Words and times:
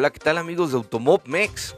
Hola, 0.00 0.08
¿qué 0.08 0.18
tal 0.18 0.38
amigos 0.38 0.70
de 0.70 0.78
Automob 0.78 1.20
Mex? 1.26 1.76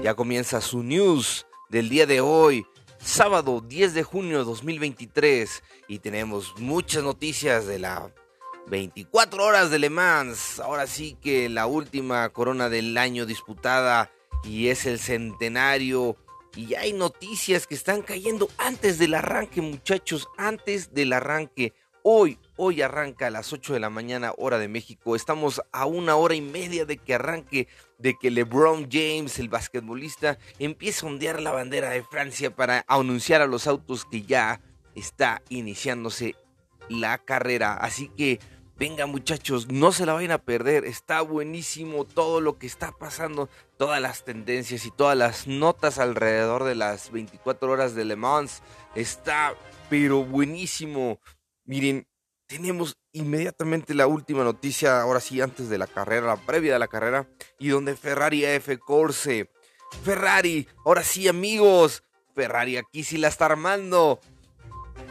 Ya 0.00 0.14
comienza 0.14 0.60
su 0.60 0.84
news 0.84 1.44
del 1.68 1.88
día 1.88 2.06
de 2.06 2.20
hoy, 2.20 2.64
sábado 2.98 3.60
10 3.60 3.94
de 3.94 4.04
junio 4.04 4.38
de 4.38 4.44
2023, 4.44 5.64
y 5.88 5.98
tenemos 5.98 6.54
muchas 6.58 7.02
noticias 7.02 7.66
de 7.66 7.80
la 7.80 8.14
24 8.68 9.44
horas 9.44 9.72
de 9.72 9.80
Le 9.80 9.90
Mans. 9.90 10.60
Ahora 10.60 10.86
sí 10.86 11.18
que 11.20 11.48
la 11.48 11.66
última 11.66 12.28
corona 12.28 12.68
del 12.68 12.96
año 12.96 13.26
disputada 13.26 14.12
y 14.44 14.68
es 14.68 14.86
el 14.86 15.00
centenario. 15.00 16.16
Y 16.54 16.74
hay 16.74 16.92
noticias 16.92 17.66
que 17.66 17.74
están 17.74 18.02
cayendo 18.02 18.48
antes 18.56 19.00
del 19.00 19.14
arranque, 19.14 19.60
muchachos, 19.62 20.28
antes 20.38 20.94
del 20.94 21.12
arranque. 21.12 21.74
Hoy, 22.04 22.38
hoy 22.56 22.82
arranca 22.82 23.26
a 23.26 23.30
las 23.30 23.52
8 23.52 23.74
de 23.74 23.80
la 23.80 23.90
mañana, 23.90 24.32
hora 24.36 24.58
de 24.58 24.68
México. 24.68 25.16
Estamos 25.16 25.62
a 25.72 25.86
una 25.86 26.16
hora 26.16 26.34
y 26.34 26.40
media 26.40 26.84
de 26.84 26.96
que 26.98 27.14
arranque, 27.14 27.68
de 27.98 28.16
que 28.18 28.30
LeBron 28.30 28.88
James, 28.90 29.38
el 29.38 29.48
basquetbolista, 29.48 30.38
empiece 30.58 31.04
a 31.04 31.08
ondear 31.08 31.40
la 31.40 31.52
bandera 31.52 31.90
de 31.90 32.02
Francia 32.02 32.54
para 32.54 32.84
anunciar 32.88 33.42
a 33.42 33.46
los 33.46 33.66
autos 33.66 34.04
que 34.04 34.22
ya 34.22 34.60
está 34.94 35.42
iniciándose 35.48 36.34
la 36.88 37.18
carrera. 37.18 37.74
Así 37.74 38.08
que 38.08 38.40
Venga 38.78 39.06
muchachos, 39.06 39.68
no 39.68 39.90
se 39.90 40.04
la 40.04 40.12
vayan 40.12 40.32
a 40.32 40.42
perder, 40.44 40.84
está 40.84 41.22
buenísimo 41.22 42.04
todo 42.04 42.42
lo 42.42 42.58
que 42.58 42.66
está 42.66 42.92
pasando, 42.92 43.48
todas 43.78 44.02
las 44.02 44.22
tendencias 44.22 44.84
y 44.84 44.90
todas 44.90 45.16
las 45.16 45.46
notas 45.46 45.98
alrededor 45.98 46.64
de 46.64 46.74
las 46.74 47.10
24 47.10 47.70
horas 47.70 47.94
de 47.94 48.04
Le 48.04 48.16
Mans. 48.16 48.62
Está 48.94 49.54
pero 49.88 50.24
buenísimo. 50.24 51.20
Miren, 51.64 52.06
tenemos 52.46 52.96
inmediatamente 53.12 53.94
la 53.94 54.06
última 54.06 54.44
noticia, 54.44 55.00
ahora 55.00 55.20
sí, 55.20 55.40
antes 55.40 55.68
de 55.68 55.78
la 55.78 55.86
carrera, 55.86 56.26
la 56.26 56.36
previa 56.36 56.74
de 56.74 56.78
la 56.78 56.88
carrera, 56.88 57.28
y 57.58 57.68
donde 57.68 57.96
Ferrari 57.96 58.44
F 58.44 58.78
Corse. 58.78 59.50
Ferrari, 60.02 60.68
ahora 60.84 61.02
sí 61.02 61.28
amigos, 61.28 62.02
Ferrari 62.34 62.76
aquí 62.76 63.04
sí 63.04 63.16
la 63.18 63.28
está 63.28 63.46
armando. 63.46 64.20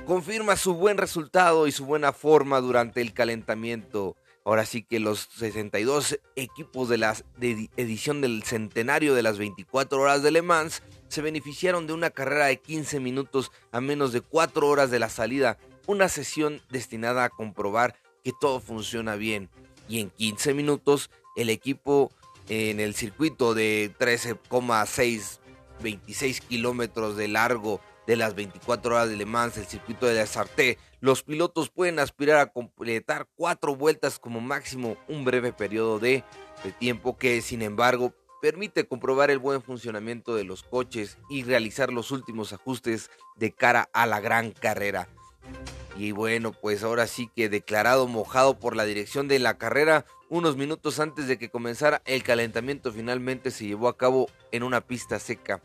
Confirma 0.06 0.56
su 0.56 0.76
buen 0.76 0.98
resultado 0.98 1.68
y 1.68 1.72
su 1.72 1.86
buena 1.86 2.14
forma 2.14 2.62
durante 2.62 3.02
el 3.02 3.14
calentamiento. 3.14 4.16
Ahora 4.44 4.66
sí 4.68 4.84
que 4.84 5.00
los 5.00 5.28
62 5.38 6.20
equipos 6.36 6.88
de 6.88 7.00
la 7.00 7.16
edición 7.42 8.22
del 8.22 8.44
centenario 8.44 9.16
de 9.16 9.24
las 9.24 9.40
24 9.40 10.00
horas 10.00 10.22
de 10.22 10.30
Le 10.30 10.44
Mans 10.44 10.84
se 11.08 11.24
beneficiaron 11.24 11.88
de 11.88 11.94
una 11.94 12.12
carrera 12.12 12.46
de 12.46 12.58
15 12.62 13.00
minutos 13.00 13.52
a 13.72 13.82
menos 13.82 14.14
de 14.14 14.22
4 14.22 14.68
horas 14.68 14.92
de 14.92 15.00
la 15.00 15.10
salida, 15.10 15.58
una 15.88 16.10
sesión 16.10 16.62
destinada 16.70 17.26
a 17.26 17.30
comprobar 17.30 17.96
que 18.24 18.34
todo 18.40 18.60
funciona 18.60 19.16
bien. 19.16 19.50
Y 19.88 20.00
en 20.00 20.10
15 20.10 20.54
minutos 20.54 21.10
el 21.36 21.50
equipo 21.50 22.12
en 22.50 22.80
el 22.80 22.96
circuito 22.96 23.54
de 23.54 23.92
13,6 24.00 25.40
26 25.82 26.42
kilómetros 26.42 27.18
de 27.18 27.28
largo 27.28 27.82
de 28.08 28.16
las 28.16 28.36
24 28.36 28.96
horas 28.96 29.10
de 29.10 29.16
Le 29.16 29.26
Mans, 29.26 29.58
el 29.58 29.66
circuito 29.66 30.06
de 30.06 30.16
la 30.16 30.28
Sarté, 30.28 30.78
los 31.00 31.24
pilotos 31.24 31.70
pueden 31.70 32.00
aspirar 32.00 32.40
a 32.40 32.52
completar 32.52 33.28
cuatro 33.36 33.76
vueltas 33.76 34.20
como 34.20 34.42
máximo, 34.42 34.98
un 35.08 35.26
breve 35.26 35.54
periodo 35.54 36.00
de, 36.00 36.24
de 36.64 36.72
tiempo 36.72 37.18
que 37.18 37.42
sin 37.42 37.62
embargo 37.62 38.14
permite 38.42 38.88
comprobar 38.88 39.32
el 39.32 39.40
buen 39.40 39.62
funcionamiento 39.62 40.36
de 40.36 40.44
los 40.44 40.62
coches 40.62 41.18
y 41.30 41.44
realizar 41.44 41.92
los 41.92 42.12
últimos 42.12 42.54
ajustes 42.54 43.10
de 43.36 43.52
cara 43.52 43.90
a 43.92 44.06
la 44.06 44.20
gran 44.20 44.52
carrera. 44.52 45.10
Y 45.98 46.12
bueno, 46.12 46.52
pues 46.52 46.84
ahora 46.84 47.08
sí 47.08 47.30
que 47.36 47.48
declarado 47.48 48.08
mojado 48.08 48.60
por 48.60 48.76
la 48.76 48.86
dirección 48.86 49.28
de 49.28 49.40
la 49.40 49.58
carrera, 49.58 50.06
unos 50.30 50.58
minutos 50.58 51.00
antes 51.00 51.28
de 51.28 51.38
que 51.38 51.50
comenzara 51.50 52.02
el 52.06 52.24
calentamiento 52.24 52.92
finalmente 52.92 53.52
se 53.52 53.66
llevó 53.66 53.88
a 53.88 53.98
cabo 53.98 54.28
en 54.52 54.64
una 54.64 54.82
pista 54.82 55.20
seca 55.20 55.62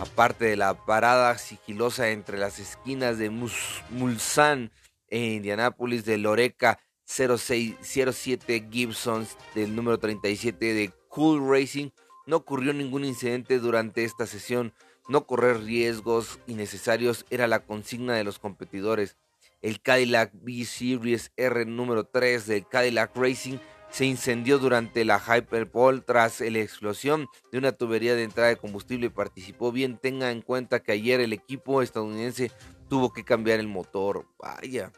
aparte 0.00 0.46
de 0.46 0.56
la 0.56 0.74
parada 0.74 1.36
sigilosa 1.38 2.10
entre 2.10 2.38
las 2.38 2.58
esquinas 2.58 3.18
de 3.18 3.30
Mulsanne 3.30 4.70
e 5.08 5.34
Indianápolis 5.34 6.04
de 6.04 6.18
Loreca 6.18 6.78
0607 7.06 8.68
Gibson 8.70 9.26
del 9.54 9.74
número 9.74 9.98
37 9.98 10.74
de 10.74 10.92
Cool 11.08 11.48
Racing, 11.48 11.90
no 12.26 12.36
ocurrió 12.36 12.72
ningún 12.72 13.04
incidente 13.04 13.58
durante 13.58 14.04
esta 14.04 14.26
sesión. 14.26 14.74
No 15.08 15.24
correr 15.24 15.62
riesgos 15.62 16.40
innecesarios 16.48 17.24
era 17.30 17.46
la 17.46 17.60
consigna 17.60 18.14
de 18.14 18.24
los 18.24 18.40
competidores. 18.40 19.16
El 19.62 19.80
Cadillac 19.80 20.30
B-Series 20.34 21.32
R 21.36 21.64
número 21.66 22.04
3 22.04 22.46
del 22.46 22.66
Cadillac 22.68 23.16
Racing 23.16 23.58
se 23.90 24.04
incendió 24.04 24.58
durante 24.58 25.04
la 25.04 25.18
Hyperpole 25.18 26.00
tras 26.00 26.40
la 26.40 26.58
explosión 26.58 27.28
de 27.50 27.58
una 27.58 27.72
tubería 27.72 28.14
de 28.14 28.24
entrada 28.24 28.50
de 28.50 28.56
combustible 28.56 29.10
participó 29.10 29.72
bien. 29.72 29.98
Tenga 29.98 30.30
en 30.30 30.42
cuenta 30.42 30.80
que 30.80 30.92
ayer 30.92 31.20
el 31.20 31.32
equipo 31.32 31.82
estadounidense 31.82 32.50
tuvo 32.88 33.12
que 33.12 33.24
cambiar 33.24 33.60
el 33.60 33.68
motor. 33.68 34.26
Vaya. 34.38 34.92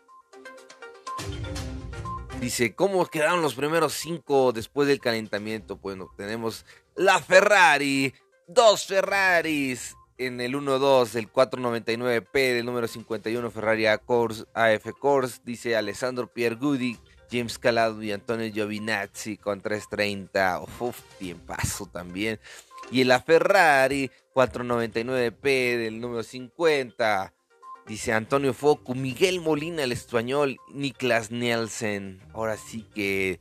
Dice, 2.41 2.75
¿cómo 2.75 3.05
quedaron 3.07 3.43
los 3.43 3.55
primeros 3.55 3.95
cinco 3.95 4.53
después 4.53 4.87
del 4.89 5.01
calentamiento? 5.01 5.77
Bueno, 5.77 6.11
tenemos 6.17 6.65
la 6.95 7.19
Ferrari, 7.19 8.15
dos 8.47 8.87
Ferraris 8.87 9.98
en 10.19 10.41
el 10.41 10.55
1-2, 10.55 11.15
el 11.15 11.33
499P 11.33 12.33
del 12.33 12.67
número 12.67 12.89
51 12.89 13.51
Ferrari 13.51 13.87
AF 13.87 14.93
Course, 14.99 15.41
dice 15.45 15.77
Alessandro 15.77 16.27
Piergudi, 16.27 16.99
James 17.31 17.59
Calado 17.59 18.03
y 18.03 18.13
Antonio 18.13 18.51
Giovinazzi 18.53 19.37
con 19.37 19.61
330. 19.61 20.61
Uf, 20.81 21.01
bien 21.21 21.39
paso 21.39 21.87
también. 21.87 22.41
Y 22.91 23.05
la 23.05 23.21
Ferrari 23.21 24.11
499P 24.35 25.79
del 25.79 26.01
número 26.01 26.23
50. 26.23 27.33
Dice 27.87 28.13
Antonio 28.13 28.53
Focu, 28.53 28.95
Miguel 28.95 29.41
Molina 29.41 29.83
el 29.83 29.93
español, 29.93 30.59
Niklas 30.73 31.31
Nielsen. 31.31 32.21
Ahora 32.35 32.57
sí 32.57 32.85
que 32.95 33.41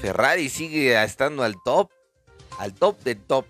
Ferrari 0.00 0.48
sigue 0.48 1.02
estando 1.02 1.42
al 1.42 1.56
top, 1.62 1.90
al 2.58 2.74
top 2.74 3.02
de 3.02 3.16
top. 3.16 3.46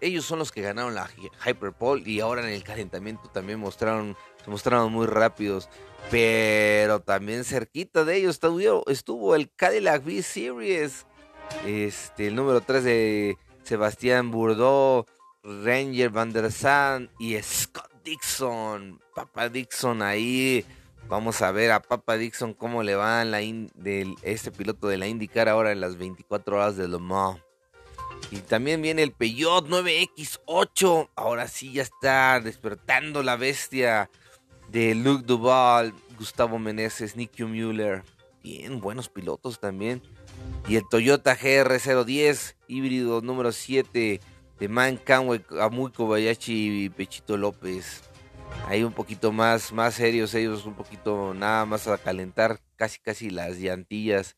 Ellos 0.00 0.24
son 0.24 0.38
los 0.38 0.52
que 0.52 0.62
ganaron 0.62 0.94
la 0.94 1.08
Hyperpole 1.46 2.02
y 2.08 2.20
ahora 2.20 2.42
en 2.42 2.52
el 2.52 2.62
calentamiento 2.62 3.28
también 3.28 3.58
mostraron, 3.58 4.16
se 4.44 4.50
mostraron 4.50 4.92
muy 4.92 5.06
rápidos. 5.06 5.68
Pero 6.10 7.00
también 7.00 7.44
cerquita 7.44 8.04
de 8.04 8.16
ellos 8.16 8.36
estuvo, 8.36 8.84
estuvo 8.88 9.34
el 9.34 9.50
Cadillac 9.54 10.04
V 10.04 10.22
Series. 10.22 11.06
Este, 11.66 12.28
el 12.28 12.34
número 12.34 12.60
3 12.60 12.84
de 12.84 13.38
Sebastián 13.62 14.30
Bourdeau, 14.30 15.06
Ranger 15.42 16.10
Van 16.10 16.32
der 16.32 16.52
Sand 16.52 17.10
y 17.18 17.40
Scott 17.42 17.90
Dixon. 18.04 19.00
Papa 19.14 19.48
Dixon 19.48 20.02
ahí. 20.02 20.64
Vamos 21.08 21.42
a 21.42 21.52
ver 21.52 21.70
a 21.72 21.80
Papa 21.80 22.16
Dixon 22.16 22.54
cómo 22.54 22.82
le 22.82 22.94
va 22.94 23.22
en 23.22 23.70
este 24.22 24.50
piloto 24.50 24.88
de 24.88 24.98
la 24.98 25.06
IndyCar 25.06 25.48
ahora 25.48 25.72
en 25.72 25.80
las 25.80 25.96
24 25.96 26.56
horas 26.56 26.76
de 26.76 26.88
Le. 26.88 27.40
Y 28.30 28.38
también 28.38 28.82
viene 28.82 29.02
el 29.02 29.12
Peugeot 29.12 29.68
9X8. 29.68 31.10
Ahora 31.14 31.48
sí 31.48 31.72
ya 31.72 31.82
está 31.82 32.40
despertando 32.40 33.22
la 33.22 33.36
bestia 33.36 34.10
de 34.68 34.94
Luke 34.94 35.24
Duval, 35.24 35.94
Gustavo 36.18 36.58
Meneses, 36.58 37.16
Nicky 37.16 37.44
Mueller. 37.44 38.02
Bien, 38.42 38.80
buenos 38.80 39.08
pilotos 39.08 39.60
también. 39.60 40.02
Y 40.68 40.76
el 40.76 40.82
Toyota 40.88 41.36
GR010, 41.36 42.56
híbrido 42.68 43.20
número 43.20 43.52
7 43.52 44.20
de 44.58 44.68
Man 44.68 44.96
Canway, 44.96 45.44
Amuy 45.60 45.92
Kobayashi 45.92 46.84
y 46.84 46.88
Pechito 46.90 47.36
López. 47.36 48.02
Ahí 48.66 48.82
un 48.82 48.92
poquito 48.92 49.32
más, 49.32 49.72
más 49.72 49.94
serios 49.94 50.34
ellos, 50.34 50.64
un 50.64 50.74
poquito 50.74 51.34
nada 51.34 51.64
más 51.66 51.86
a 51.86 51.98
calentar 51.98 52.60
casi 52.76 52.98
casi 52.98 53.30
las 53.30 53.58
llantillas. 53.58 54.36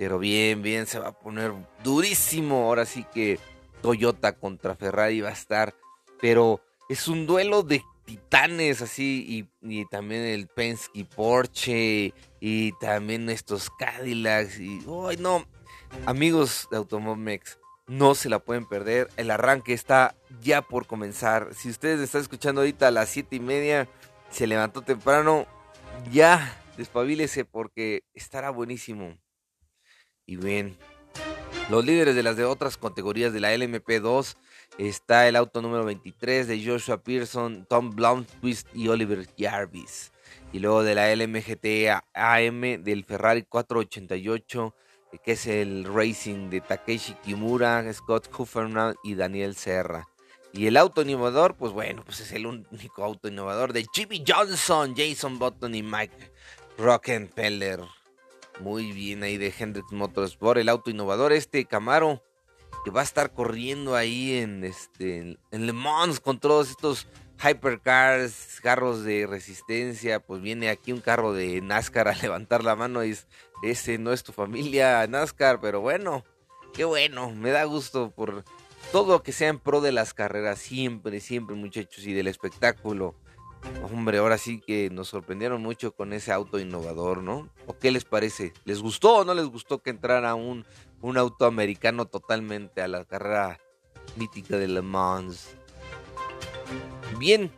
Pero 0.00 0.18
bien, 0.18 0.62
bien, 0.62 0.86
se 0.86 0.98
va 0.98 1.08
a 1.08 1.12
poner 1.12 1.52
durísimo. 1.84 2.64
Ahora 2.64 2.86
sí 2.86 3.04
que 3.12 3.38
Toyota 3.82 4.32
contra 4.32 4.74
Ferrari 4.74 5.20
va 5.20 5.28
a 5.28 5.32
estar. 5.32 5.74
Pero 6.22 6.62
es 6.88 7.06
un 7.06 7.26
duelo 7.26 7.62
de 7.62 7.84
titanes 8.06 8.80
así 8.80 9.46
y, 9.60 9.84
también 9.90 10.22
el 10.22 10.46
Penske 10.46 11.04
Porsche 11.04 12.14
y 12.40 12.72
también 12.80 13.28
estos 13.28 13.68
Cadillacs 13.78 14.58
y 14.58 14.80
¡ay 15.06 15.18
no! 15.18 15.44
Amigos 16.06 16.66
de 16.70 16.78
Automomex, 16.78 17.58
no 17.86 18.14
se 18.14 18.30
la 18.30 18.38
pueden 18.38 18.66
perder. 18.66 19.10
El 19.18 19.30
arranque 19.30 19.74
está 19.74 20.16
ya 20.40 20.62
por 20.62 20.86
comenzar. 20.86 21.50
Si 21.54 21.68
ustedes 21.68 22.00
están 22.00 22.22
escuchando 22.22 22.62
ahorita 22.62 22.88
a 22.88 22.90
las 22.90 23.10
7 23.10 23.36
y 23.36 23.40
media, 23.40 23.86
se 24.30 24.46
levantó 24.46 24.80
temprano, 24.80 25.44
ya 26.10 26.58
despabilese 26.78 27.44
porque 27.44 28.04
estará 28.14 28.48
buenísimo. 28.48 29.18
Y 30.30 30.36
bien, 30.36 30.76
los 31.70 31.84
líderes 31.84 32.14
de 32.14 32.22
las 32.22 32.36
de 32.36 32.44
otras 32.44 32.76
categorías 32.76 33.32
de 33.32 33.40
la 33.40 33.52
LMP2 33.52 34.36
está 34.78 35.26
el 35.26 35.34
auto 35.34 35.60
número 35.60 35.84
23 35.84 36.46
de 36.46 36.64
Joshua 36.64 37.02
Pearson, 37.02 37.66
Tom 37.68 37.90
Blomqvist 37.90 38.68
y 38.72 38.86
Oliver 38.86 39.26
Jarvis. 39.36 40.12
Y 40.52 40.60
luego 40.60 40.84
de 40.84 40.94
la 40.94 41.12
LMGT 41.12 42.00
AM 42.14 42.84
del 42.84 43.04
Ferrari 43.04 43.42
488 43.42 44.72
que 45.24 45.32
es 45.32 45.48
el 45.48 45.84
Racing 45.92 46.48
de 46.48 46.60
Takeshi 46.60 47.14
Kimura, 47.14 47.92
Scott 47.92 48.30
Huffernall 48.32 48.94
y 49.02 49.16
Daniel 49.16 49.56
Serra. 49.56 50.06
Y 50.52 50.68
el 50.68 50.76
auto 50.76 51.02
innovador, 51.02 51.56
pues 51.56 51.72
bueno, 51.72 52.04
pues 52.04 52.20
es 52.20 52.30
el 52.30 52.46
único 52.46 53.02
auto 53.02 53.26
innovador 53.26 53.72
de 53.72 53.84
Jimmy 53.92 54.22
Johnson, 54.24 54.94
Jason 54.96 55.40
Button 55.40 55.74
y 55.74 55.82
Mike 55.82 56.30
Rockenfeller. 56.78 57.80
Muy 58.60 58.92
bien 58.92 59.22
ahí 59.22 59.38
de 59.38 59.52
Hendrix 59.58 59.90
Motorsport, 59.90 60.58
el 60.58 60.68
auto 60.68 60.90
innovador 60.90 61.32
este 61.32 61.64
Camaro 61.64 62.22
que 62.84 62.90
va 62.90 63.00
a 63.00 63.04
estar 63.04 63.32
corriendo 63.32 63.94
ahí 63.94 64.34
en 64.34 64.64
este 64.64 65.38
en 65.50 65.66
Le 65.66 65.72
Mans 65.72 66.20
con 66.20 66.38
todos 66.38 66.70
estos 66.70 67.06
hypercars, 67.42 68.60
carros 68.62 69.02
de 69.02 69.26
resistencia, 69.26 70.20
pues 70.20 70.42
viene 70.42 70.68
aquí 70.68 70.92
un 70.92 71.00
carro 71.00 71.32
de 71.32 71.60
NASCAR 71.62 72.08
a 72.08 72.14
levantar 72.22 72.64
la 72.64 72.76
mano 72.76 73.04
y 73.04 73.10
es, 73.10 73.26
ese 73.62 73.98
no 73.98 74.12
es 74.12 74.22
tu 74.22 74.32
familia 74.32 75.06
NASCAR, 75.06 75.60
pero 75.60 75.80
bueno, 75.80 76.24
qué 76.74 76.84
bueno, 76.84 77.30
me 77.30 77.50
da 77.50 77.64
gusto 77.64 78.10
por 78.10 78.44
todo 78.92 79.12
lo 79.14 79.22
que 79.22 79.32
sea 79.32 79.48
en 79.48 79.58
pro 79.58 79.80
de 79.80 79.92
las 79.92 80.14
carreras, 80.14 80.58
siempre, 80.58 81.20
siempre 81.20 81.56
muchachos, 81.56 82.06
y 82.06 82.12
del 82.12 82.26
espectáculo. 82.26 83.14
Hombre, 83.82 84.18
ahora 84.18 84.38
sí 84.38 84.60
que 84.60 84.90
nos 84.90 85.08
sorprendieron 85.08 85.62
mucho 85.62 85.92
con 85.92 86.12
ese 86.12 86.32
auto 86.32 86.58
innovador, 86.58 87.22
¿no? 87.22 87.48
¿O 87.66 87.78
qué 87.78 87.90
les 87.90 88.04
parece? 88.04 88.52
¿Les 88.64 88.80
gustó 88.80 89.18
o 89.18 89.24
no 89.24 89.34
les 89.34 89.46
gustó 89.46 89.82
que 89.82 89.90
entrara 89.90 90.34
un, 90.34 90.64
un 91.00 91.18
auto 91.18 91.44
americano 91.46 92.06
totalmente 92.06 92.82
a 92.82 92.88
la 92.88 93.04
carrera 93.04 93.58
mítica 94.16 94.56
de 94.56 94.68
Le 94.68 94.82
Mans? 94.82 95.56
Bien. 97.18 97.50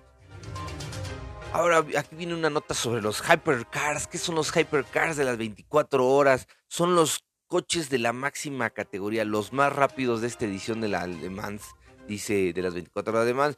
Ahora 1.53 1.85
aquí 1.99 2.17
viene 2.17 2.35
una 2.35 2.51
nota 2.51 2.75
sobre 2.75 3.03
los 3.03 3.23
hypercars. 3.23 4.07
¿Qué 4.07 4.19
son 4.19 4.35
los 4.35 4.57
hypercars 4.57 5.17
de 5.17 5.25
las 5.25 5.37
24 5.37 6.09
horas? 6.09 6.49
Son 6.67 6.95
los 6.95 7.25
coches 7.47 7.91
de 7.91 7.99
la 7.99 8.15
máxima 8.15 8.71
categoría, 8.71 9.27
los 9.27 9.53
más 9.53 9.71
rápidos 9.71 10.23
de 10.23 10.29
esta 10.29 10.47
edición 10.47 10.81
de 10.81 10.89
la 10.89 11.07
Le 11.07 11.29
Mans, 11.29 11.75
dice 12.09 12.55
de 12.55 12.63
las 12.63 12.73
24 12.73 13.13
horas 13.13 13.27
de 13.27 13.35
Mans. 13.35 13.57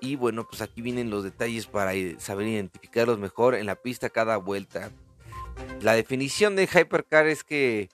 Y 0.00 0.16
bueno, 0.16 0.46
pues 0.46 0.62
aquí 0.62 0.82
vienen 0.82 1.10
los 1.10 1.24
detalles 1.24 1.66
para 1.66 1.92
saber 2.18 2.46
identificarlos 2.46 3.18
mejor 3.18 3.54
en 3.54 3.66
la 3.66 3.76
pista 3.76 4.10
cada 4.10 4.36
vuelta. 4.36 4.90
La 5.80 5.94
definición 5.94 6.56
de 6.56 6.64
hypercar 6.64 7.26
es 7.26 7.44
que 7.44 7.88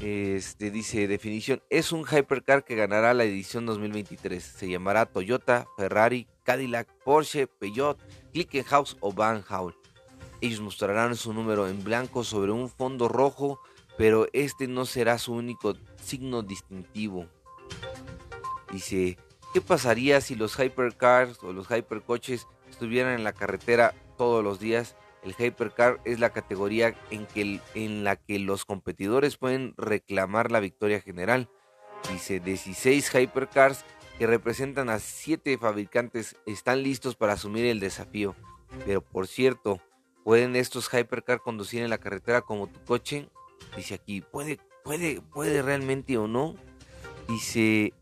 este 0.00 0.70
dice 0.70 1.06
definición 1.06 1.62
es 1.68 1.92
un 1.92 2.06
hypercar 2.06 2.64
que 2.64 2.74
ganará 2.74 3.12
la 3.14 3.24
edición 3.24 3.66
2023. 3.66 4.42
Se 4.42 4.68
llamará 4.68 5.06
Toyota, 5.06 5.66
Ferrari, 5.76 6.26
Cadillac, 6.42 6.88
Porsche, 7.04 7.46
Peugeot, 7.46 7.98
Clickenhaus 8.32 8.96
o 9.00 9.12
Van 9.12 9.44
Howl. 9.48 9.76
Ellos 10.40 10.60
mostrarán 10.60 11.16
su 11.16 11.32
número 11.32 11.68
en 11.68 11.84
blanco 11.84 12.24
sobre 12.24 12.52
un 12.52 12.68
fondo 12.68 13.08
rojo 13.08 13.60
pero 13.96 14.26
este 14.32 14.66
no 14.66 14.86
será 14.86 15.18
su 15.18 15.32
único 15.32 15.74
signo 16.02 16.42
distintivo. 16.42 17.26
Dice, 18.72 19.18
¿qué 19.54 19.60
pasaría 19.60 20.20
si 20.20 20.34
los 20.34 20.58
hypercars 20.58 21.38
o 21.44 21.52
los 21.52 21.70
hypercoches 21.70 22.48
estuvieran 22.68 23.14
en 23.14 23.22
la 23.22 23.32
carretera 23.32 23.94
todos 24.18 24.42
los 24.42 24.58
días? 24.58 24.96
El 25.22 25.36
hypercar 25.38 26.00
es 26.04 26.18
la 26.18 26.30
categoría 26.30 26.94
en, 27.10 27.24
que, 27.26 27.60
en 27.74 28.02
la 28.02 28.16
que 28.16 28.40
los 28.40 28.64
competidores 28.64 29.36
pueden 29.36 29.72
reclamar 29.76 30.50
la 30.50 30.58
victoria 30.58 31.00
general. 31.00 31.48
Dice, 32.10 32.40
16 32.40 33.14
hypercars 33.14 33.84
que 34.18 34.26
representan 34.26 34.90
a 34.90 34.98
7 34.98 35.56
fabricantes 35.56 36.36
están 36.46 36.82
listos 36.82 37.14
para 37.14 37.34
asumir 37.34 37.64
el 37.64 37.78
desafío. 37.78 38.34
Pero 38.84 39.02
por 39.02 39.28
cierto, 39.28 39.80
¿pueden 40.24 40.56
estos 40.56 40.92
hypercars 40.92 41.40
conducir 41.40 41.82
en 41.82 41.90
la 41.90 41.98
carretera 41.98 42.42
como 42.42 42.66
tu 42.66 42.84
coche? 42.84 43.28
Dice 43.76 43.94
aquí, 43.94 44.20
¿puede, 44.20 44.58
puede, 44.82 45.20
puede 45.20 45.62
realmente 45.62 46.18
o 46.18 46.26
no? 46.26 46.56
Dice, 47.28 47.94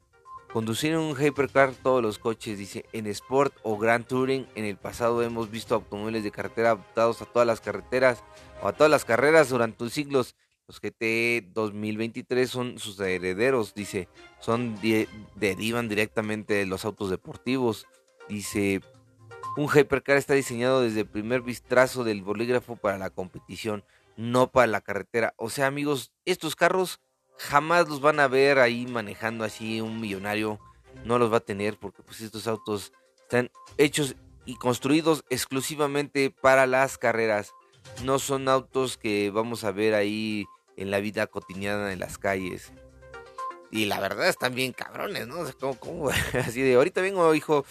conducir 0.52 0.96
un 0.96 1.16
hypercar 1.16 1.72
todos 1.72 2.02
los 2.02 2.19
coches, 2.19 2.58
dice, 2.58 2.84
en 2.93 3.06
Sport 3.06 3.54
o 3.62 3.78
Grand 3.78 4.06
Touring, 4.06 4.46
en 4.54 4.64
el 4.64 4.76
pasado 4.76 5.22
hemos 5.22 5.50
visto 5.50 5.75
automóviles 5.75 6.25
de 6.25 6.31
carretera 6.31 6.72
adaptados 6.72 7.22
a 7.22 7.25
todas 7.25 7.46
las 7.46 7.60
carreteras 7.60 8.22
o 8.62 8.69
a 8.69 8.72
todas 8.72 8.90
las 8.90 9.04
carreras 9.04 9.49
durante 9.49 9.88
siglos. 9.88 10.37
Los 10.69 10.81
GT 10.81 11.52
2023 11.52 12.49
son 12.49 12.78
sus 12.78 13.00
herederos, 13.00 13.75
dice, 13.75 14.08
son 14.40 14.78
derivan 15.34 15.88
directamente 15.88 16.54
de 16.54 16.66
los 16.66 16.84
autos 16.84 17.10
deportivos. 17.10 17.87
Dice, 18.28 18.81
un 19.56 19.69
hypercar 19.69 20.16
está 20.16 20.34
diseñado 20.34 20.82
desde 20.82 21.00
el 21.00 21.08
primer 21.08 21.43
vistazo 21.43 22.04
del 22.04 22.22
bolígrafo 22.22 22.76
para 22.76 22.99
la 22.99 23.10
competición 23.10 23.84
no 24.16 24.50
para 24.50 24.66
la 24.66 24.81
carretera. 24.81 25.34
O 25.37 25.50
sea, 25.50 25.66
amigos, 25.66 26.12
estos 26.25 26.56
carros 26.56 27.00
jamás 27.43 27.89
los 27.89 28.00
van 28.00 28.21
a 28.21 28.29
ver 28.29 28.59
ahí 28.59 28.87
manejando 28.87 29.44
así 29.44 29.81
un 29.81 30.00
millonario. 30.00 30.61
No 31.05 31.19
los 31.19 31.33
va 31.33 31.39
a 31.39 31.41
tener 31.41 31.77
porque 31.79 32.03
pues 32.03 32.21
estos 32.21 32.47
autos 32.47 32.93
están 33.23 33.50
hechos 33.79 34.15
y 34.44 34.56
construidos 34.56 35.25
exclusivamente 35.31 36.31
para 36.31 36.67
las 36.67 36.99
carreras. 36.99 37.53
No 38.05 38.19
son 38.19 38.49
autos 38.49 38.97
que 38.97 39.31
vamos 39.31 39.65
a 39.65 39.73
ver 39.73 39.94
ahí 39.94 40.47
en 40.77 40.91
la 40.91 41.00
vida 41.00 41.27
cotidiana 41.27 41.93
en 41.93 41.99
las 41.99 42.19
calles. 42.19 42.73
Y 43.71 43.87
la 43.87 43.99
verdad 44.00 44.29
están 44.29 44.55
bien 44.55 44.73
cabrones, 44.73 45.27
¿no? 45.27 45.41
O 45.41 46.11
Así 46.35 46.62
de, 46.62 46.75
ahorita 46.75 47.00
vengo, 47.00 47.35
hijo, 47.35 47.65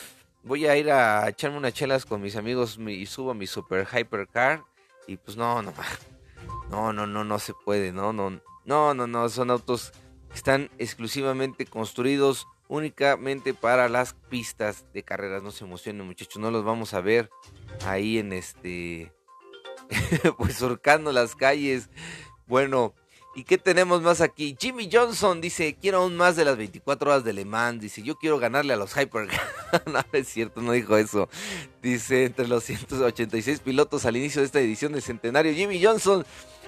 voy 0.44 0.66
a 0.66 0.76
ir 0.76 0.92
a 0.92 1.30
echarme 1.30 1.58
unas 1.58 1.74
chelas 1.74 2.06
con 2.06 2.22
mis 2.22 2.36
amigos 2.36 2.78
y 2.80 3.06
subo 3.06 3.34
mi 3.34 3.48
super 3.48 3.88
hypercar. 3.88 4.64
Y 5.08 5.18
pues 5.18 5.38
no, 5.38 5.62
no, 5.62 5.74
no, 6.70 6.92
no, 6.92 7.08
no, 7.08 7.24
no 7.24 7.40
se 7.40 7.54
puede, 7.54 7.92
no, 7.92 8.12
no, 8.12 8.42
no, 8.72 8.94
no, 8.94 9.06
no, 9.06 9.28
son 9.28 9.52
autos 9.52 9.92
que 10.30 10.38
están 10.38 10.70
exclusivamente 10.78 11.66
construidos 11.66 12.48
únicamente 12.70 13.54
para 13.54 13.90
las 13.90 14.14
pistas 14.14 14.86
de 14.94 15.04
carreras. 15.04 15.44
No 15.44 15.52
se 15.52 15.66
emocionen, 15.66 16.08
muchachos, 16.08 16.38
no 16.38 16.52
los 16.52 16.64
vamos 16.64 16.94
a 16.94 17.02
ver 17.02 17.30
ahí 17.86 18.18
en 18.18 18.32
este, 18.32 19.12
pues 20.38 20.56
surcando 20.56 21.12
las 21.12 21.36
calles. 21.36 21.90
Bueno, 22.48 22.96
¿Y 23.34 23.46
qué 23.46 23.58
tenemos 23.58 24.02
más 24.02 24.20
aquí? 24.20 24.58
Jimmy 24.60 24.90
Johnson 24.92 25.40
dice, 25.40 25.78
quiero 25.80 26.00
aún 26.00 26.18
más 26.18 26.36
de 26.36 26.44
las 26.44 26.58
24 26.58 27.12
horas 27.12 27.24
de 27.24 27.32
Le 27.32 27.46
Mans. 27.46 27.82
Dice, 27.82 28.02
yo 28.04 28.18
quiero 28.18 28.40
ganarle 28.40 28.74
a 28.74 28.76
los 28.76 28.94
Hyper. 28.94 29.30
no, 29.86 30.00
es 30.12 30.28
cierto, 30.28 30.62
no 30.62 30.72
dijo 30.72 30.98
eso. 30.98 31.30
Dice, 31.82 32.26
entre 32.26 32.48
los 32.48 32.64
186 32.64 33.60
pilotos 33.60 34.06
al 34.06 34.18
inicio 34.18 34.42
de 34.42 34.46
esta 34.46 34.60
edición 34.60 34.94
del 34.94 35.02
centenario, 35.02 35.54
Jimmy 35.54 35.84
Johnson 35.84 36.26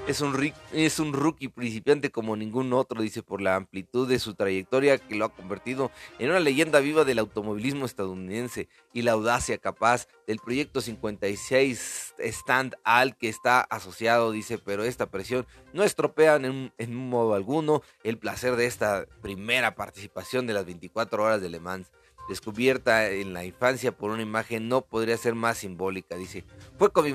es 0.08 0.20
un, 0.22 0.54
es 0.74 1.00
un 1.00 1.14
rookie 1.14 1.48
principiante 1.48 2.12
como 2.12 2.36
ningún 2.36 2.74
otro, 2.74 3.02
dice, 3.02 3.24
por 3.24 3.42
la 3.42 3.56
amplitud 3.56 4.08
de 4.08 4.20
su 4.20 4.34
trayectoria 4.34 4.98
que 4.98 5.16
lo 5.16 5.26
ha 5.26 5.34
convertido 5.34 5.92
en 6.20 6.30
una 6.30 6.40
leyenda 6.40 6.80
viva 6.80 7.06
del 7.06 7.20
automovilismo 7.20 7.86
estadounidense 7.86 8.68
y 8.92 9.04
la 9.04 9.14
audacia 9.14 9.58
capaz 9.60 10.08
del 10.28 10.40
proyecto 10.40 10.82
56 10.82 12.16
Stand 12.20 12.76
al 12.84 13.16
que 13.18 13.30
está 13.30 13.62
asociado, 13.62 14.32
dice, 14.32 14.58
pero 14.58 14.84
esta 14.84 15.10
presión 15.10 15.46
no 15.74 15.84
estropea 15.84 16.36
en, 16.36 16.74
en 16.78 16.96
un 16.96 17.10
modo 17.10 17.34
alguno 17.34 17.82
el 18.04 18.18
placer 18.18 18.56
de 18.56 18.66
esta 18.66 19.06
primera 19.22 19.76
participación 19.76 20.48
de 20.48 20.54
las 20.54 20.66
24 20.66 21.24
horas 21.24 21.42
de 21.42 21.50
Le 21.50 21.60
Mans 21.60 21.92
descubierta 22.30 23.10
en 23.10 23.34
la 23.34 23.46
infancia 23.46 23.92
por 23.92 24.12
una 24.12 24.22
imagen 24.22 24.70
no 24.70 24.82
podría 24.82 25.18
ser 25.18 25.36
más 25.36 25.60
simbólica. 25.60 26.16
Dice, 26.16 26.44
fue 26.78 26.92
con 26.92 27.06
mi, 27.06 27.14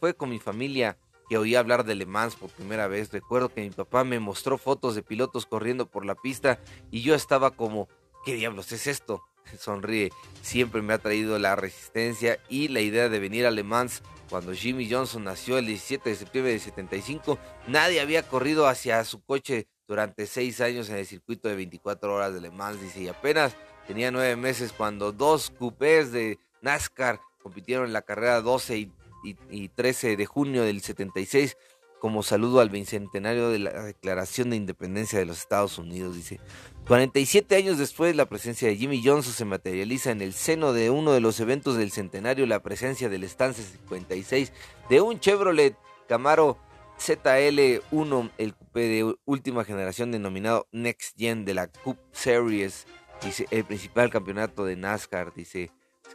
fue 0.00 0.14
con 0.14 0.30
mi 0.30 0.38
familia 0.38 0.98
que 1.28 1.38
oí 1.38 1.54
hablar 1.54 1.84
de 1.84 1.94
Le 1.94 2.06
Mans 2.06 2.36
por 2.36 2.50
primera 2.50 2.88
vez. 2.88 3.12
Recuerdo 3.12 3.48
que 3.48 3.62
mi 3.62 3.70
papá 3.70 4.04
me 4.04 4.18
mostró 4.18 4.58
fotos 4.58 4.94
de 4.94 5.02
pilotos 5.02 5.46
corriendo 5.46 5.86
por 5.86 6.04
la 6.04 6.14
pista 6.14 6.60
y 6.90 7.02
yo 7.02 7.14
estaba 7.14 7.52
como, 7.52 7.88
¿qué 8.24 8.34
diablos 8.34 8.72
es 8.72 8.86
esto? 8.86 9.22
Sonríe, 9.58 10.10
siempre 10.42 10.82
me 10.82 10.94
ha 10.94 10.98
traído 10.98 11.38
la 11.38 11.56
resistencia 11.56 12.38
y 12.48 12.68
la 12.68 12.80
idea 12.80 13.08
de 13.08 13.18
venir 13.18 13.46
a 13.46 13.50
Le 13.50 13.62
Mans. 13.62 14.02
Cuando 14.28 14.54
Jimmy 14.54 14.90
Johnson 14.90 15.24
nació 15.24 15.58
el 15.58 15.66
17 15.66 16.08
de 16.08 16.16
septiembre 16.16 16.52
de 16.52 16.58
75, 16.58 17.38
nadie 17.66 18.00
había 18.00 18.22
corrido 18.22 18.66
hacia 18.66 19.04
su 19.04 19.22
coche 19.22 19.68
durante 19.86 20.26
seis 20.26 20.62
años 20.62 20.88
en 20.88 20.96
el 20.96 21.06
circuito 21.06 21.48
de 21.48 21.56
24 21.56 22.14
horas 22.14 22.32
de 22.32 22.40
Le 22.40 22.50
Mans. 22.50 22.80
Dice, 22.80 23.02
y 23.02 23.08
apenas 23.08 23.54
tenía 23.86 24.10
nueve 24.10 24.36
meses 24.36 24.72
cuando 24.72 25.12
dos 25.12 25.50
coupés 25.50 26.12
de 26.12 26.38
NASCAR 26.60 27.20
compitieron 27.42 27.86
en 27.86 27.92
la 27.92 28.02
carrera 28.02 28.40
12 28.40 28.78
y 28.78 28.92
y, 29.22 29.68
13 29.68 30.16
de 30.16 30.26
junio 30.26 30.64
del 30.64 30.80
76 30.80 31.56
como 31.98 32.24
saludo 32.24 32.60
al 32.60 32.68
bicentenario 32.68 33.50
de 33.50 33.60
la 33.60 33.84
Declaración 33.84 34.50
de 34.50 34.56
Independencia 34.56 35.20
de 35.20 35.24
los 35.24 35.38
Estados 35.38 35.78
Unidos. 35.78 36.16
Dice, 36.16 36.40
47 36.88 37.54
años 37.54 37.78
después 37.78 38.16
la 38.16 38.26
presencia 38.26 38.66
de 38.66 38.74
Jimmy 38.74 39.00
Johnson 39.04 39.32
se 39.32 39.44
materializa 39.44 40.10
en 40.10 40.20
el 40.20 40.32
seno 40.32 40.72
de 40.72 40.90
uno 40.90 41.12
de 41.12 41.20
los 41.20 41.38
eventos 41.38 41.76
del 41.76 41.92
centenario, 41.92 42.44
la 42.46 42.60
presencia 42.60 43.08
del 43.08 43.22
Stance 43.28 43.62
56 43.62 44.52
de 44.90 45.00
un 45.00 45.20
Chevrolet 45.20 45.76
Camaro 46.08 46.58
ZL1, 46.98 48.30
el 48.36 48.54
coupé 48.56 48.80
de 48.80 49.14
última 49.24 49.62
generación 49.62 50.10
denominado 50.10 50.66
Next 50.72 51.16
Gen 51.16 51.44
de 51.44 51.54
la 51.54 51.68
Cup 51.68 51.98
Series, 52.10 52.84
dice, 53.24 53.46
el 53.50 53.64
principal 53.64 54.10
campeonato 54.10 54.64
de 54.64 54.76
NASCAR, 54.76 55.32
dice, 55.34 55.70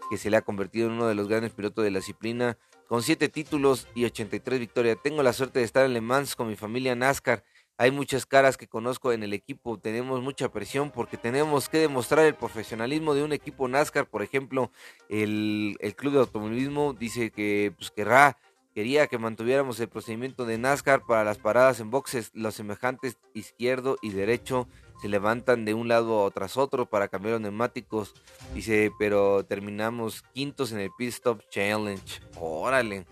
que 0.09 0.17
se 0.17 0.29
le 0.29 0.37
ha 0.37 0.41
convertido 0.41 0.87
en 0.87 0.93
uno 0.93 1.07
de 1.07 1.15
los 1.15 1.27
grandes 1.27 1.53
pilotos 1.53 1.83
de 1.83 1.91
la 1.91 1.99
disciplina 1.99 2.57
con 2.87 3.03
7 3.03 3.29
títulos 3.29 3.87
y 3.95 4.05
83 4.05 4.59
victorias. 4.59 4.97
Tengo 5.03 5.23
la 5.23 5.33
suerte 5.33 5.59
de 5.59 5.65
estar 5.65 5.85
en 5.85 5.93
Le 5.93 6.01
Mans 6.01 6.35
con 6.35 6.47
mi 6.47 6.55
familia 6.55 6.95
NASCAR. 6.95 7.43
Hay 7.79 7.91
muchas 7.91 8.25
caras 8.25 8.57
que 8.57 8.67
conozco 8.67 9.11
en 9.11 9.21
el 9.21 9.33
equipo, 9.33 9.77
tenemos 9.77 10.21
mucha 10.23 10.49
presión 10.51 10.89
porque 10.89 11.15
tenemos 11.15 11.69
que 11.69 11.77
demostrar 11.77 12.25
el 12.25 12.33
profesionalismo 12.33 13.13
de 13.13 13.23
un 13.23 13.33
equipo 13.33 13.67
NASCAR, 13.67 14.07
por 14.07 14.23
ejemplo, 14.23 14.71
el, 15.09 15.77
Club 15.95 16.13
de 16.13 16.19
Automovilismo 16.19 16.93
dice 16.93 17.29
que 17.29 17.71
pues, 17.77 17.91
querrá, 17.91 18.37
quería 18.73 19.05
que 19.05 19.19
mantuviéramos 19.19 19.79
el 19.79 19.89
procedimiento 19.89 20.45
de 20.45 20.57
NASCAR 20.57 21.03
para 21.05 21.23
las 21.23 21.37
paradas 21.37 21.79
en 21.79 21.91
boxes, 21.91 22.31
los 22.33 22.55
semejantes 22.55 23.19
izquierdo 23.35 23.97
y 24.01 24.09
derecho 24.09 24.67
se 25.01 25.07
levantan 25.07 25.65
de 25.65 25.73
un 25.73 25.87
lado 25.87 26.29
tras 26.31 26.57
otro 26.57 26.87
para 26.87 27.07
cambiar 27.07 27.33
los 27.33 27.41
neumáticos, 27.41 28.13
dice, 28.53 28.91
pero 28.97 29.45
terminamos 29.45 30.23
quintos 30.33 30.71
en 30.71 30.79
el 30.79 30.89
Pit 30.97 31.09
Stop 31.09 31.41
Challenge, 31.49 32.21
órale. 32.39 33.05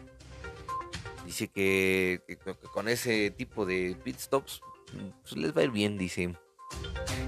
Dice 1.26 1.48
que, 1.48 2.22
con 2.72 2.88
ese 2.88 3.32
tipo 3.32 3.66
de 3.66 3.98
pit 4.04 4.20
stops 4.20 4.62
pues 5.24 5.36
les 5.36 5.58
va 5.58 5.62
a 5.62 5.64
ir 5.64 5.72
bien, 5.72 5.98
dice. 5.98 6.36